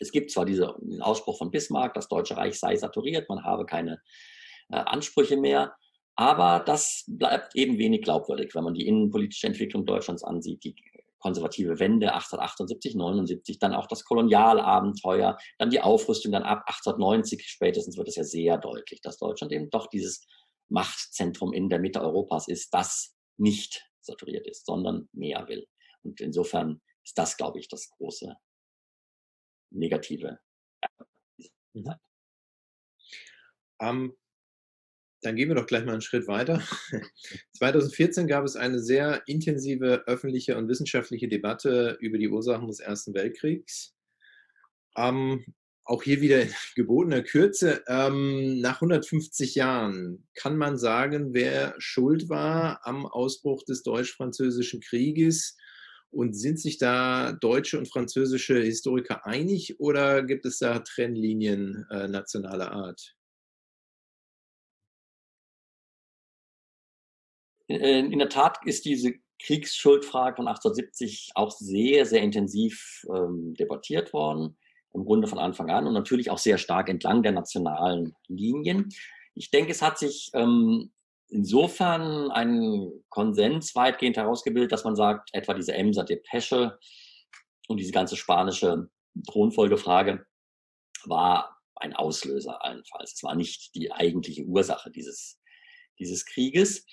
[0.00, 3.66] Es gibt zwar diese, diesen Ausspruch von Bismarck, das Deutsche Reich sei saturiert, man habe
[3.66, 4.00] keine
[4.70, 5.74] äh, Ansprüche mehr,
[6.16, 10.74] aber das bleibt eben wenig glaubwürdig, wenn man die innenpolitische Entwicklung Deutschlands ansieht, die
[11.20, 17.96] konservative Wende 1878, 79, dann auch das Kolonialabenteuer, dann die Aufrüstung, dann ab 1890 spätestens
[17.96, 20.26] wird es ja sehr deutlich, dass Deutschland eben doch dieses
[20.68, 25.66] Machtzentrum in der Mitte Europas ist, das nicht saturiert ist, sondern mehr will.
[26.02, 28.34] Und insofern ist das, glaube ich, das große
[29.70, 30.38] negative.
[31.74, 31.94] Mhm.
[33.80, 34.16] Um,
[35.22, 36.62] dann gehen wir doch gleich mal einen Schritt weiter.
[37.58, 43.14] 2014 gab es eine sehr intensive öffentliche und wissenschaftliche Debatte über die Ursachen des Ersten
[43.14, 43.94] Weltkriegs.
[44.96, 45.44] Ähm,
[45.84, 47.82] auch hier wieder in gebotener Kürze.
[47.88, 55.56] Ähm, nach 150 Jahren kann man sagen, wer schuld war am Ausbruch des Deutsch-Französischen Krieges.
[56.10, 62.08] Und sind sich da deutsche und französische Historiker einig oder gibt es da Trennlinien äh,
[62.08, 63.14] nationaler Art?
[67.68, 74.12] Äh, in der Tat ist diese Kriegsschuldfrage von 1870 auch sehr, sehr intensiv ähm, debattiert
[74.12, 74.56] worden,
[74.94, 78.88] im Grunde von Anfang an und natürlich auch sehr stark entlang der nationalen Linien.
[79.34, 80.90] Ich denke, es hat sich ähm,
[81.28, 86.78] insofern ein Konsens weitgehend herausgebildet, dass man sagt, etwa diese Emser Depesche
[87.68, 88.88] und diese ganze spanische
[89.30, 90.26] Thronfolgefrage
[91.04, 93.14] war ein Auslöser allenfalls.
[93.14, 95.38] Es war nicht die eigentliche Ursache dieses,
[95.98, 96.86] dieses Krieges.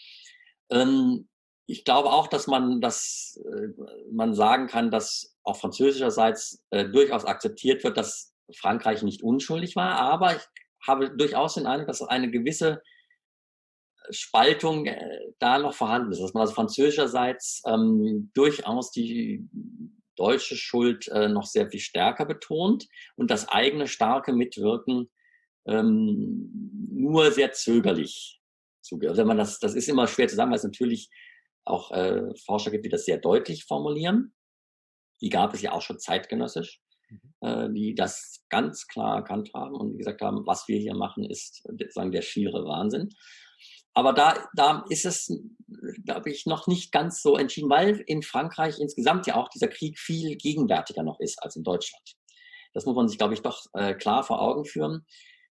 [0.69, 1.27] Ähm,
[1.67, 3.69] ich glaube auch, dass man, dass, äh,
[4.11, 9.97] man sagen kann, dass auch französischerseits äh, durchaus akzeptiert wird, dass Frankreich nicht unschuldig war.
[9.99, 10.43] Aber ich
[10.86, 12.83] habe durchaus den Eindruck, dass eine gewisse
[14.10, 16.22] Spaltung äh, da noch vorhanden ist.
[16.22, 19.47] Dass man also französischerseits ähm, durchaus die
[20.16, 25.10] deutsche Schuld äh, noch sehr viel stärker betont und das eigene starke Mitwirken
[25.68, 26.49] ähm,
[26.89, 28.39] nur sehr zögerlich
[28.82, 29.10] zuge.
[29.10, 31.10] Also wenn man das, das ist immer schwer zu sagen, weil es natürlich
[31.66, 34.34] auch äh, Forscher gibt, die das sehr deutlich formulieren.
[35.22, 37.20] Die gab es ja auch schon zeitgenössisch, mhm.
[37.41, 41.68] äh, die das ganz klar erkannt haben und gesagt haben, was wir hier machen, ist
[41.89, 43.10] sagen der schiere Wahnsinn.
[43.95, 45.31] Aber da, da ist es,
[46.03, 49.97] glaube ich, noch nicht ganz so entschieden, weil in Frankreich insgesamt ja auch dieser Krieg
[49.97, 52.03] viel gegenwärtiger noch ist als in Deutschland.
[52.73, 55.05] Das muss man sich, glaube ich, doch äh, klar vor Augen führen.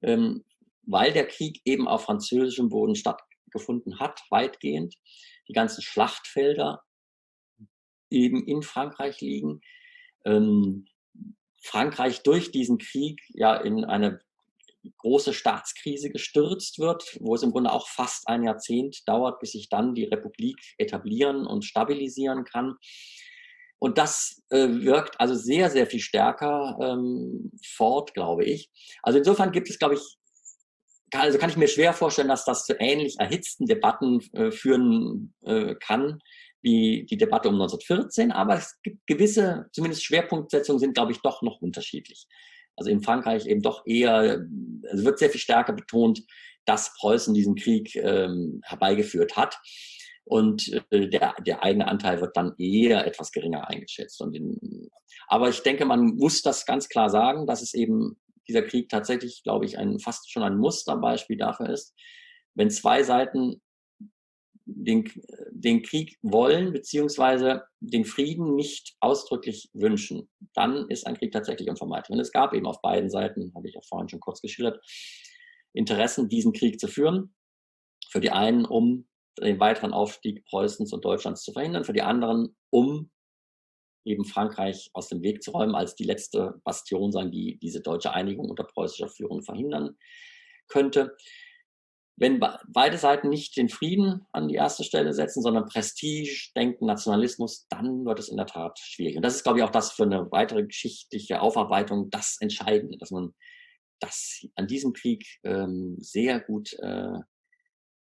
[0.03, 0.45] Ähm,
[0.85, 4.95] weil der Krieg eben auf französischem Boden stattgefunden hat, weitgehend,
[5.49, 6.83] die ganzen Schlachtfelder
[8.09, 9.61] eben in Frankreich liegen.
[10.25, 10.87] Ähm,
[11.61, 14.21] Frankreich durch diesen Krieg ja in eine
[14.99, 19.69] große Staatskrise gestürzt wird, wo es im Grunde auch fast ein Jahrzehnt dauert, bis sich
[19.69, 22.77] dann die Republik etablieren und stabilisieren kann.
[23.79, 28.71] Und das äh, wirkt also sehr, sehr viel stärker ähm, fort, glaube ich.
[29.03, 30.19] Also insofern gibt es, glaube ich,
[31.13, 35.75] also kann ich mir schwer vorstellen, dass das zu ähnlich erhitzten Debatten äh, führen äh,
[35.77, 36.21] kann
[36.61, 41.41] wie die Debatte um 1914, aber es gibt gewisse, zumindest Schwerpunktsetzungen sind, glaube ich, doch
[41.43, 42.27] noch unterschiedlich.
[42.79, 44.47] Also in Frankreich eben doch eher,
[44.91, 46.23] also wird sehr viel stärker betont,
[46.65, 49.59] dass Preußen diesen Krieg ähm, herbeigeführt hat.
[50.25, 54.21] Und äh, der, der eigene Anteil wird dann eher etwas geringer eingeschätzt.
[54.21, 54.89] Und in,
[55.27, 59.43] aber ich denke, man muss das ganz klar sagen, dass es eben dieser Krieg tatsächlich,
[59.43, 61.95] glaube ich, ein, fast schon ein Musterbeispiel dafür ist,
[62.55, 63.61] wenn zwei Seiten
[64.71, 65.11] den,
[65.51, 72.15] den Krieg wollen, beziehungsweise den Frieden nicht ausdrücklich wünschen, dann ist ein Krieg tatsächlich unvermeidlich.
[72.15, 74.85] Und es gab eben auf beiden Seiten, habe ich auch vorhin schon kurz geschildert,
[75.73, 77.35] Interessen, diesen Krieg zu führen.
[78.11, 79.09] Für die einen, um
[79.41, 83.11] den weiteren Aufstieg Preußens und Deutschlands zu verhindern, für die anderen, um
[84.05, 88.13] eben Frankreich aus dem Weg zu räumen, als die letzte Bastion sein, die diese deutsche
[88.13, 89.97] Einigung unter preußischer Führung verhindern
[90.69, 91.17] könnte.
[92.21, 97.69] Wenn beide Seiten nicht den Frieden an die erste Stelle setzen, sondern Prestige, Denken, Nationalismus,
[97.69, 99.17] dann wird es in der Tat schwierig.
[99.17, 103.13] Und das ist, glaube ich, auch das für eine weitere geschichtliche Aufarbeitung das Entscheidende, dass
[103.13, 103.35] man
[104.01, 107.19] das an diesem Krieg ähm, sehr gut äh,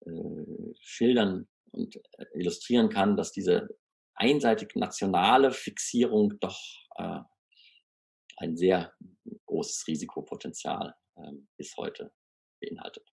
[0.07, 3.69] äh, schildern und äh, illustrieren kann, dass diese
[4.15, 6.59] einseitig nationale Fixierung doch
[6.97, 7.21] äh,
[8.39, 8.93] ein sehr
[9.47, 12.13] großes Risikopotenzial äh, bis heute
[12.61, 13.09] beinhaltet.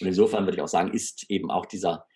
[0.00, 2.06] Und insofern würde ich auch sagen, ist eben auch dieser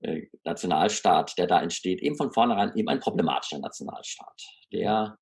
[0.00, 4.42] äh, Nationalstaat, der da entsteht, eben von vornherein eben ein problematischer Nationalstaat,
[4.72, 5.18] der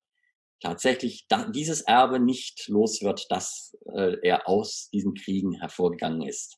[0.61, 6.57] tatsächlich dieses Erbe nicht los wird, dass äh, er aus diesen Kriegen hervorgegangen ist.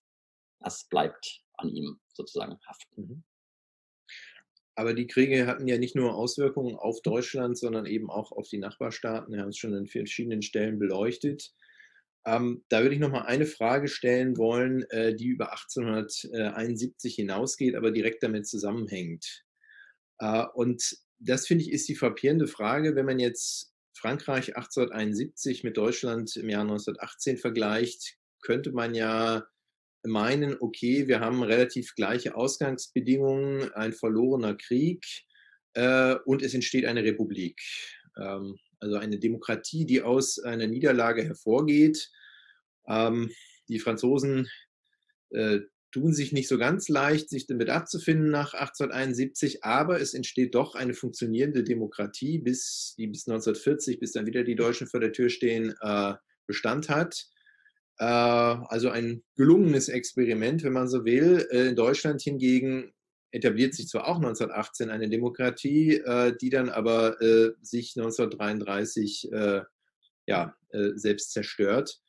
[0.60, 3.02] Das bleibt an ihm sozusagen haften.
[3.02, 3.24] Mhm.
[4.76, 8.58] Aber die Kriege hatten ja nicht nur Auswirkungen auf Deutschland, sondern eben auch auf die
[8.58, 9.34] Nachbarstaaten.
[9.34, 11.54] Wir haben es schon an verschiedenen Stellen beleuchtet.
[12.26, 17.76] Ähm, da würde ich noch mal eine Frage stellen wollen, äh, die über 1871 hinausgeht,
[17.76, 19.44] aber direkt damit zusammenhängt.
[20.20, 25.78] Äh, und das finde ich ist die frappierende Frage, wenn man jetzt Frankreich 1871 mit
[25.78, 29.46] Deutschland im Jahr 1918 vergleicht, könnte man ja
[30.04, 35.06] meinen, okay, wir haben relativ gleiche Ausgangsbedingungen, ein verlorener Krieg
[35.74, 37.62] äh, und es entsteht eine Republik.
[38.20, 42.10] Ähm, also eine Demokratie, die aus einer Niederlage hervorgeht.
[42.88, 43.32] Ähm,
[43.70, 44.50] die Franzosen
[45.30, 45.60] äh,
[45.92, 50.76] tun sich nicht so ganz leicht, sich damit abzufinden nach 1871, aber es entsteht doch
[50.76, 55.30] eine funktionierende Demokratie, bis, die bis 1940, bis dann wieder die Deutschen vor der Tür
[55.30, 56.14] stehen, äh,
[56.48, 57.28] Bestand hat.
[58.00, 61.48] Äh, also ein gelungenes Experiment, wenn man so will.
[61.52, 62.94] Äh, in Deutschland hingegen
[63.32, 67.18] etabliert sich zwar auch 1918 eine Demokratie, äh, die dann aber
[67.62, 69.30] sich 1933
[70.28, 72.00] ja, selbst zerstört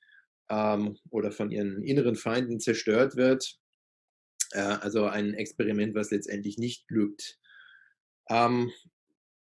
[0.51, 3.59] ähm, oder von ihren inneren Feinden zerstört wird.
[4.53, 7.39] also ein Experiment, was letztendlich nicht glückt.
[8.29, 8.71] Ähm,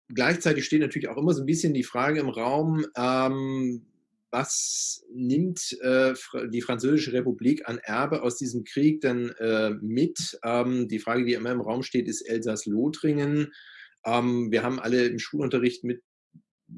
[0.08, 3.86] gleichzeitig steht natürlich auch immer so ein bisschen die Frage im Raum, ähm,
[4.34, 6.14] was nimmt äh,
[6.50, 10.40] die Französische Republik an Erbe aus diesem Krieg denn äh, mit?
[10.44, 13.54] Ähm, die Frage, die immer im Raum steht, ist Elsass-Lothringen.
[14.06, 16.02] Ähm, wir haben alle im Schulunterricht mit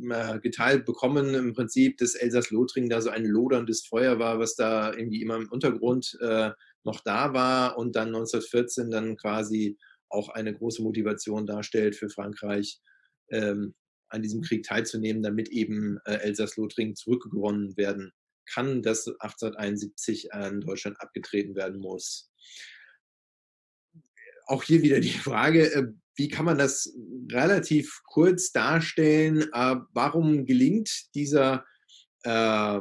[0.10, 4.93] äh, geteilt bekommen, im Prinzip, dass Elsass-Lothringen da so ein loderndes Feuer war, was da
[4.93, 6.51] irgendwie immer im Untergrund äh,
[6.84, 9.78] noch da war und dann 1914 dann quasi
[10.10, 12.82] auch eine große Motivation darstellt für Frankreich,
[13.32, 13.74] ähm,
[14.16, 18.11] an diesem Krieg teilzunehmen, damit eben äh, Elsass-Lothringen zurückgewonnen werden
[18.45, 22.32] kann, dass 1871 an Deutschland abgetreten werden muss.
[24.47, 26.93] Auch hier wieder die Frage, äh, wie kann man das
[27.32, 29.41] relativ kurz darstellen?
[29.53, 31.66] Äh, warum gelingt dieser
[32.24, 32.80] äh,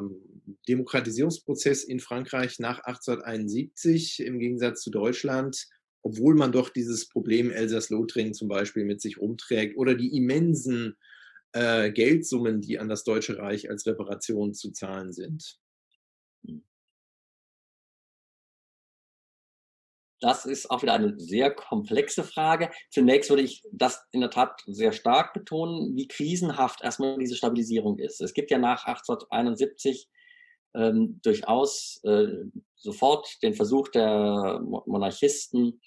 [0.68, 5.66] Demokratisierungsprozess in Frankreich nach 1871 im Gegensatz zu Deutschland,
[6.02, 10.96] obwohl man doch dieses Problem Elsass-Lothringen zum Beispiel mit sich rumträgt oder die immensen
[11.54, 15.58] äh, Geldsummen, die an das Deutsche Reich als Reparation zu zahlen sind?
[16.46, 16.64] Hm.
[20.20, 22.70] Das ist auch wieder eine sehr komplexe Frage.
[22.90, 27.98] Zunächst würde ich das in der Tat sehr stark betonen, wie krisenhaft erstmal diese Stabilisierung
[27.98, 28.20] ist.
[28.20, 30.08] Es gibt ja nach 1871
[30.74, 32.26] ähm, durchaus äh,
[32.74, 35.80] sofort den Versuch der Monarchisten,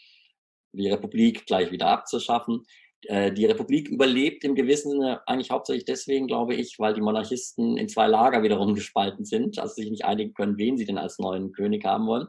[0.71, 2.63] die Republik gleich wieder abzuschaffen.
[3.07, 7.77] Äh, die Republik überlebt im gewissen Sinne eigentlich hauptsächlich deswegen, glaube ich, weil die Monarchisten
[7.77, 11.17] in zwei Lager wiederum gespalten sind, also sich nicht einigen können, wen sie denn als
[11.17, 12.27] neuen König haben wollen.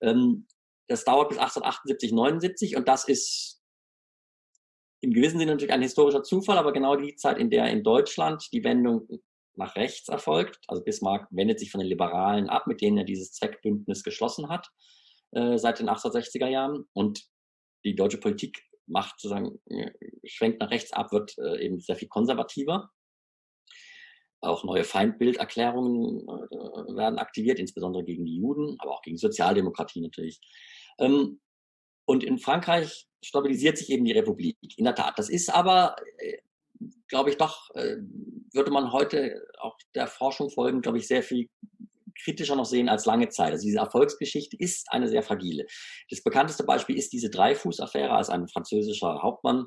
[0.00, 0.46] Ähm,
[0.88, 3.60] das dauert bis 1878, 79 und das ist
[5.00, 8.46] im gewissen Sinne natürlich ein historischer Zufall, aber genau die Zeit, in der in Deutschland
[8.52, 9.08] die Wendung
[9.54, 10.60] nach rechts erfolgt.
[10.68, 14.68] Also Bismarck wendet sich von den Liberalen ab, mit denen er dieses Zweckbündnis geschlossen hat
[15.32, 16.84] äh, seit den 1860er Jahren.
[16.92, 17.24] Und
[17.84, 18.62] die deutsche Politik
[18.92, 19.90] macht sozusagen, äh,
[20.24, 22.90] schwenkt nach rechts ab, wird äh, eben sehr viel konservativer.
[24.40, 30.40] Auch neue Feindbilderklärungen äh, werden aktiviert, insbesondere gegen die Juden, aber auch gegen Sozialdemokratie natürlich.
[30.98, 31.40] Ähm,
[32.04, 34.56] und in Frankreich stabilisiert sich eben die Republik.
[34.76, 35.16] In der Tat.
[35.16, 35.94] Das ist aber,
[37.06, 41.48] glaube ich, doch, würde man heute auch der Forschung folgen, glaube ich, sehr viel
[42.22, 43.52] kritischer noch sehen als lange Zeit.
[43.52, 45.66] Also diese Erfolgsgeschichte ist eine sehr fragile.
[46.10, 49.66] Das bekannteste Beispiel ist diese Dreifuß-Affäre, als ein französischer Hauptmann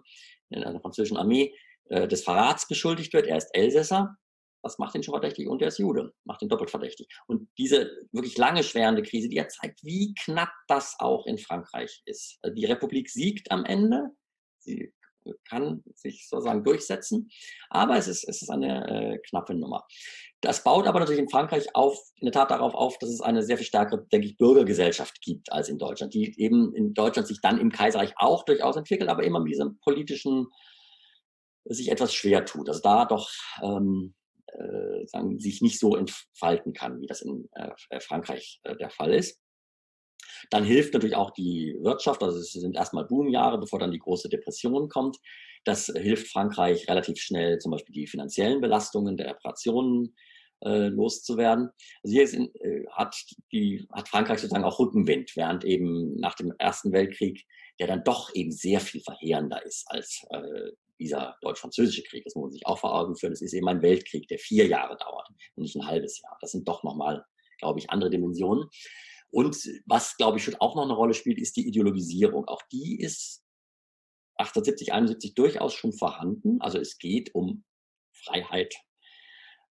[0.50, 1.54] in einer französischen Armee
[1.90, 3.28] äh, des Verrats beschuldigt wird.
[3.28, 4.16] Er ist Elsässer.
[4.64, 7.08] Das macht ihn schon verdächtig und er ist Jude, macht ihn doppelt verdächtig.
[7.28, 12.02] Und diese wirklich lange schwerende Krise, die ja zeigt, wie knapp das auch in Frankreich
[12.06, 12.40] ist.
[12.42, 14.10] Also die Republik siegt am Ende,
[14.58, 14.92] sie
[15.48, 17.30] kann sich sozusagen durchsetzen.
[17.70, 19.86] Aber es ist, es ist eine äh, knappe Nummer.
[20.42, 23.44] Das baut aber natürlich in Frankreich auf, in der Tat darauf auf, dass es eine
[23.44, 27.42] sehr viel stärkere, denke ich, Bürgergesellschaft gibt als in Deutschland, die eben in Deutschland sich
[27.42, 30.48] dann im Kaiserreich auch durchaus entwickelt, aber immer mit diesem politischen
[31.66, 32.70] sich etwas schwer tut.
[32.70, 33.32] Also da doch
[33.64, 34.14] ähm,
[34.48, 39.14] äh, sagen, sich nicht so entfalten kann, wie das in äh, Frankreich äh, der Fall
[39.14, 39.40] ist.
[40.50, 44.30] Dann hilft natürlich auch die Wirtschaft, also es sind erstmal Boomjahre, bevor dann die große
[44.30, 45.18] Depression kommt.
[45.64, 50.16] Das hilft Frankreich relativ schnell, zum Beispiel die finanziellen Belastungen der Reparationen
[50.64, 51.70] äh, loszuwerden.
[52.04, 53.16] Also hier ist, äh, hat,
[53.52, 57.46] die, hat Frankreich sozusagen auch Rückenwind, während eben nach dem Ersten Weltkrieg,
[57.80, 62.44] der dann doch eben sehr viel verheerender ist als äh, dieser deutsch-französische Krieg, das muss
[62.44, 65.28] man sich auch vor Augen führen, das ist eben ein Weltkrieg, der vier Jahre dauert
[65.56, 66.38] und nicht ein halbes Jahr.
[66.42, 67.26] Das sind doch nochmal,
[67.60, 68.70] glaube ich, andere Dimensionen.
[69.32, 72.48] Und was, glaube ich, schon auch noch eine Rolle spielt, ist die Ideologisierung.
[72.48, 73.44] Auch die ist
[74.38, 76.62] 1870, 71 durchaus schon vorhanden.
[76.62, 77.64] Also es geht um
[78.12, 78.76] Freiheit,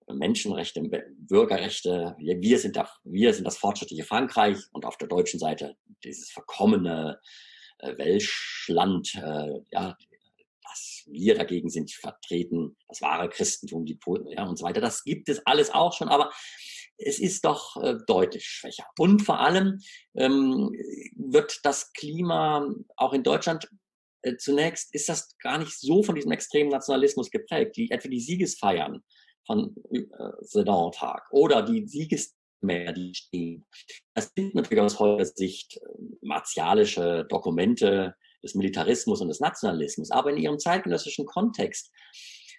[0.07, 0.83] Menschenrechte,
[1.17, 2.15] Bürgerrechte.
[2.19, 7.21] Wir sind, da, wir sind das fortschrittliche Frankreich und auf der deutschen Seite dieses verkommene
[7.79, 9.97] äh, Welschland, äh, ja,
[10.63, 14.81] das wir dagegen sind vertreten, das wahre Christentum, die Polen, ja, und so weiter.
[14.81, 16.31] Das gibt es alles auch schon, aber
[16.97, 18.85] es ist doch äh, deutlich schwächer.
[18.99, 19.81] Und vor allem
[20.17, 20.71] ähm,
[21.17, 23.69] wird das Klima auch in Deutschland
[24.25, 27.77] äh, zunächst ist das gar nicht so von diesem extremen Nationalismus geprägt.
[27.77, 29.03] Die, etwa die Siegesfeiern
[29.47, 30.03] von äh,
[30.41, 33.67] Sedan-Tag oder die Siegesmäher, die stehen.
[34.15, 35.81] Das sind natürlich aus heutiger Sicht äh,
[36.23, 40.11] martialische Dokumente des Militarismus und des Nationalismus.
[40.11, 41.91] Aber in ihrem zeitgenössischen Kontext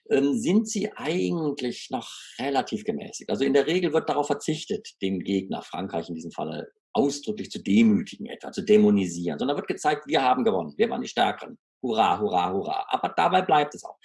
[0.07, 3.29] sind sie eigentlich noch relativ gemäßigt.
[3.29, 7.61] Also in der Regel wird darauf verzichtet, den Gegner, Frankreich in diesem Falle, ausdrücklich zu
[7.61, 11.57] demütigen, etwa zu dämonisieren, sondern wird gezeigt, wir haben gewonnen, wir waren die Stärkeren.
[11.81, 12.85] Hurra, hurra, hurra.
[12.89, 13.97] Aber dabei bleibt es auch.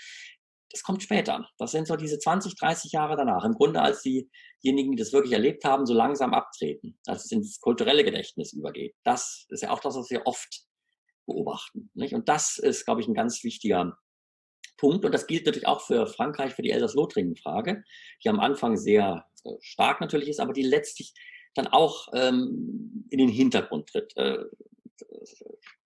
[0.70, 1.48] Das kommt später.
[1.58, 3.44] Das sind so diese 20, 30 Jahre danach.
[3.44, 7.60] Im Grunde, als diejenigen, die das wirklich erlebt haben, so langsam abtreten, als es ins
[7.60, 8.94] kulturelle Gedächtnis übergeht.
[9.04, 10.62] Das ist ja auch das, was wir oft
[11.26, 11.90] beobachten.
[11.94, 12.14] Nicht?
[12.14, 13.96] Und das ist, glaube ich, ein ganz wichtiger
[14.80, 15.04] Punkt.
[15.04, 17.84] Und das gilt natürlich auch für Frankreich, für die Elsass-Lothringen-Frage,
[18.24, 21.12] die am Anfang sehr äh, stark natürlich ist, aber die letztlich
[21.54, 24.16] dann auch ähm, in den Hintergrund tritt.
[24.16, 24.38] Äh,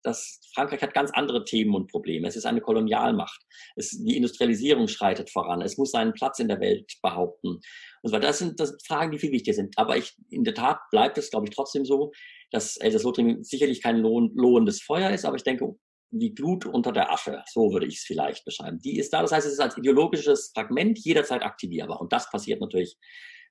[0.04, 2.28] das, Frankreich hat ganz andere Themen und Probleme.
[2.28, 3.42] Es ist eine Kolonialmacht.
[3.76, 5.62] Es, die Industrialisierung schreitet voran.
[5.62, 7.60] Es muss seinen Platz in der Welt behaupten.
[8.02, 9.78] Und so das sind, das sind Fragen, die viel wichtiger sind.
[9.78, 12.14] Aber ich, in der Tat bleibt es, glaube ich, trotzdem so,
[12.52, 15.76] dass Elsass-Lothringen sicherlich kein lohn, lohnendes Feuer ist, aber ich denke,
[16.10, 18.80] die Glut unter der Asche, so würde ich es vielleicht beschreiben.
[18.80, 19.22] Die ist da.
[19.22, 22.00] Das heißt, es ist als ideologisches Fragment jederzeit aktivierbar.
[22.00, 22.98] Und das passiert natürlich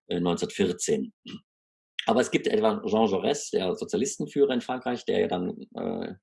[0.09, 1.13] 1914.
[1.25, 1.31] Äh,
[2.07, 6.15] aber es gibt etwa Jean Jaurès, der Sozialistenführer in Frankreich, der ja dann äh,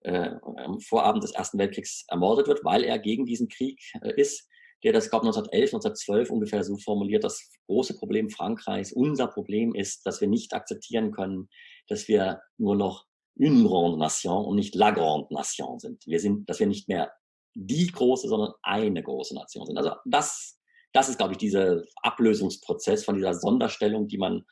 [0.00, 4.48] äh, am Vorabend des Ersten Weltkriegs ermordet wird, weil er gegen diesen Krieg äh, ist,
[4.82, 10.04] der das, glaube 1911, 1912 ungefähr so formuliert, das große Problem Frankreichs, unser Problem ist,
[10.04, 11.48] dass wir nicht akzeptieren können,
[11.88, 13.06] dass wir nur noch
[13.36, 16.06] une grande nation und nicht la grande nation sind.
[16.06, 17.12] Wir sind, dass wir nicht mehr
[17.54, 19.78] die große, sondern eine große Nation sind.
[19.78, 20.58] Also das,
[20.92, 24.44] das ist, glaube ich, dieser Ablösungsprozess von dieser Sonderstellung, die man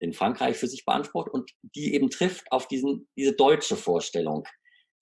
[0.00, 4.44] in Frankreich für sich beansprucht und die eben trifft auf diesen, diese deutsche Vorstellung.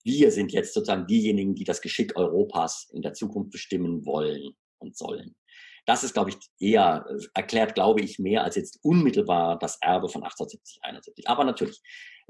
[0.04, 4.96] Wir sind jetzt sozusagen diejenigen, die das Geschick Europas in der Zukunft bestimmen wollen und
[4.96, 5.36] sollen.
[5.86, 10.22] Das ist, glaube ich, eher erklärt, glaube ich, mehr als jetzt unmittelbar das Erbe von
[10.22, 11.28] 1870, 71.
[11.28, 11.80] Aber natürlich,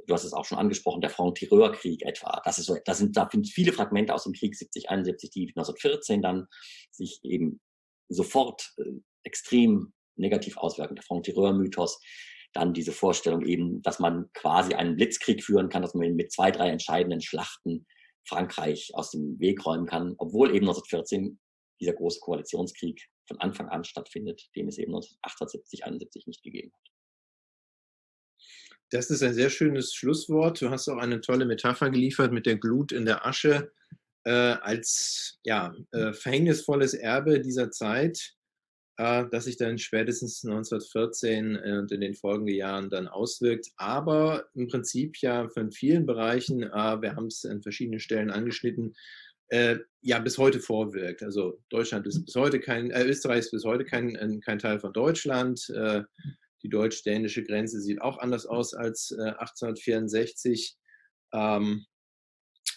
[0.07, 2.41] du hast es auch schon angesprochen, der Franc-Tireur-Krieg etwa.
[2.45, 5.49] Das ist so, da sind, da sind viele Fragmente aus dem Krieg 70, 71, die
[5.49, 6.47] 1914 dann
[6.91, 7.61] sich eben
[8.09, 10.97] sofort äh, extrem negativ auswirken.
[10.97, 12.01] Der Franc-Tireur-Mythos,
[12.53, 16.51] dann diese Vorstellung eben, dass man quasi einen Blitzkrieg führen kann, dass man mit zwei,
[16.51, 17.87] drei entscheidenden Schlachten
[18.27, 21.39] Frankreich aus dem Weg räumen kann, obwohl eben 1914
[21.81, 26.98] dieser große Koalitionskrieg von Anfang an stattfindet, den es eben 1978, 71 nicht gegeben hat.
[28.91, 30.61] Das ist ein sehr schönes Schlusswort.
[30.61, 33.71] Du hast auch eine tolle Metapher geliefert mit der Glut in der Asche
[34.25, 38.35] äh, als ja, äh, verhängnisvolles Erbe dieser Zeit.
[38.99, 43.69] Äh, das sich dann spätestens 1914 äh, und in den folgenden Jahren dann auswirkt.
[43.77, 48.95] Aber im Prinzip ja von vielen Bereichen, äh, wir haben es an verschiedenen Stellen angeschnitten,
[50.03, 51.23] ja bis heute vorwirkt.
[51.23, 54.93] Also Deutschland ist bis heute kein, äh, Österreich ist bis heute kein, kein Teil von
[54.93, 55.73] Deutschland.
[56.59, 60.77] Äh, die deutsch-dänische Grenze sieht auch anders aus als äh, 1864.
[61.33, 61.87] Ähm,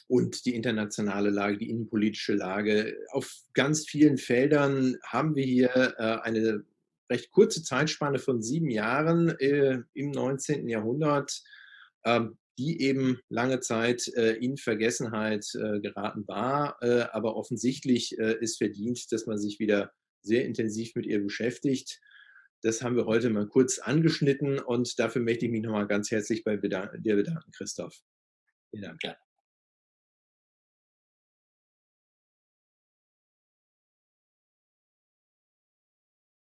[0.07, 2.97] und die internationale Lage, die innenpolitische Lage.
[3.11, 6.65] Auf ganz vielen Feldern haben wir hier äh, eine
[7.09, 10.67] recht kurze Zeitspanne von sieben Jahren äh, im 19.
[10.67, 11.41] Jahrhundert,
[12.03, 12.21] äh,
[12.57, 19.11] die eben lange Zeit äh, in Vergessenheit äh, geraten war, äh, aber offensichtlich ist verdient,
[19.11, 22.01] dass man sich wieder sehr intensiv mit ihr beschäftigt.
[22.61, 26.43] Das haben wir heute mal kurz angeschnitten und dafür möchte ich mich nochmal ganz herzlich
[26.43, 27.97] bei dir bedanken, Christoph.
[28.69, 29.03] Vielen Dank.
[29.03, 29.15] Ja.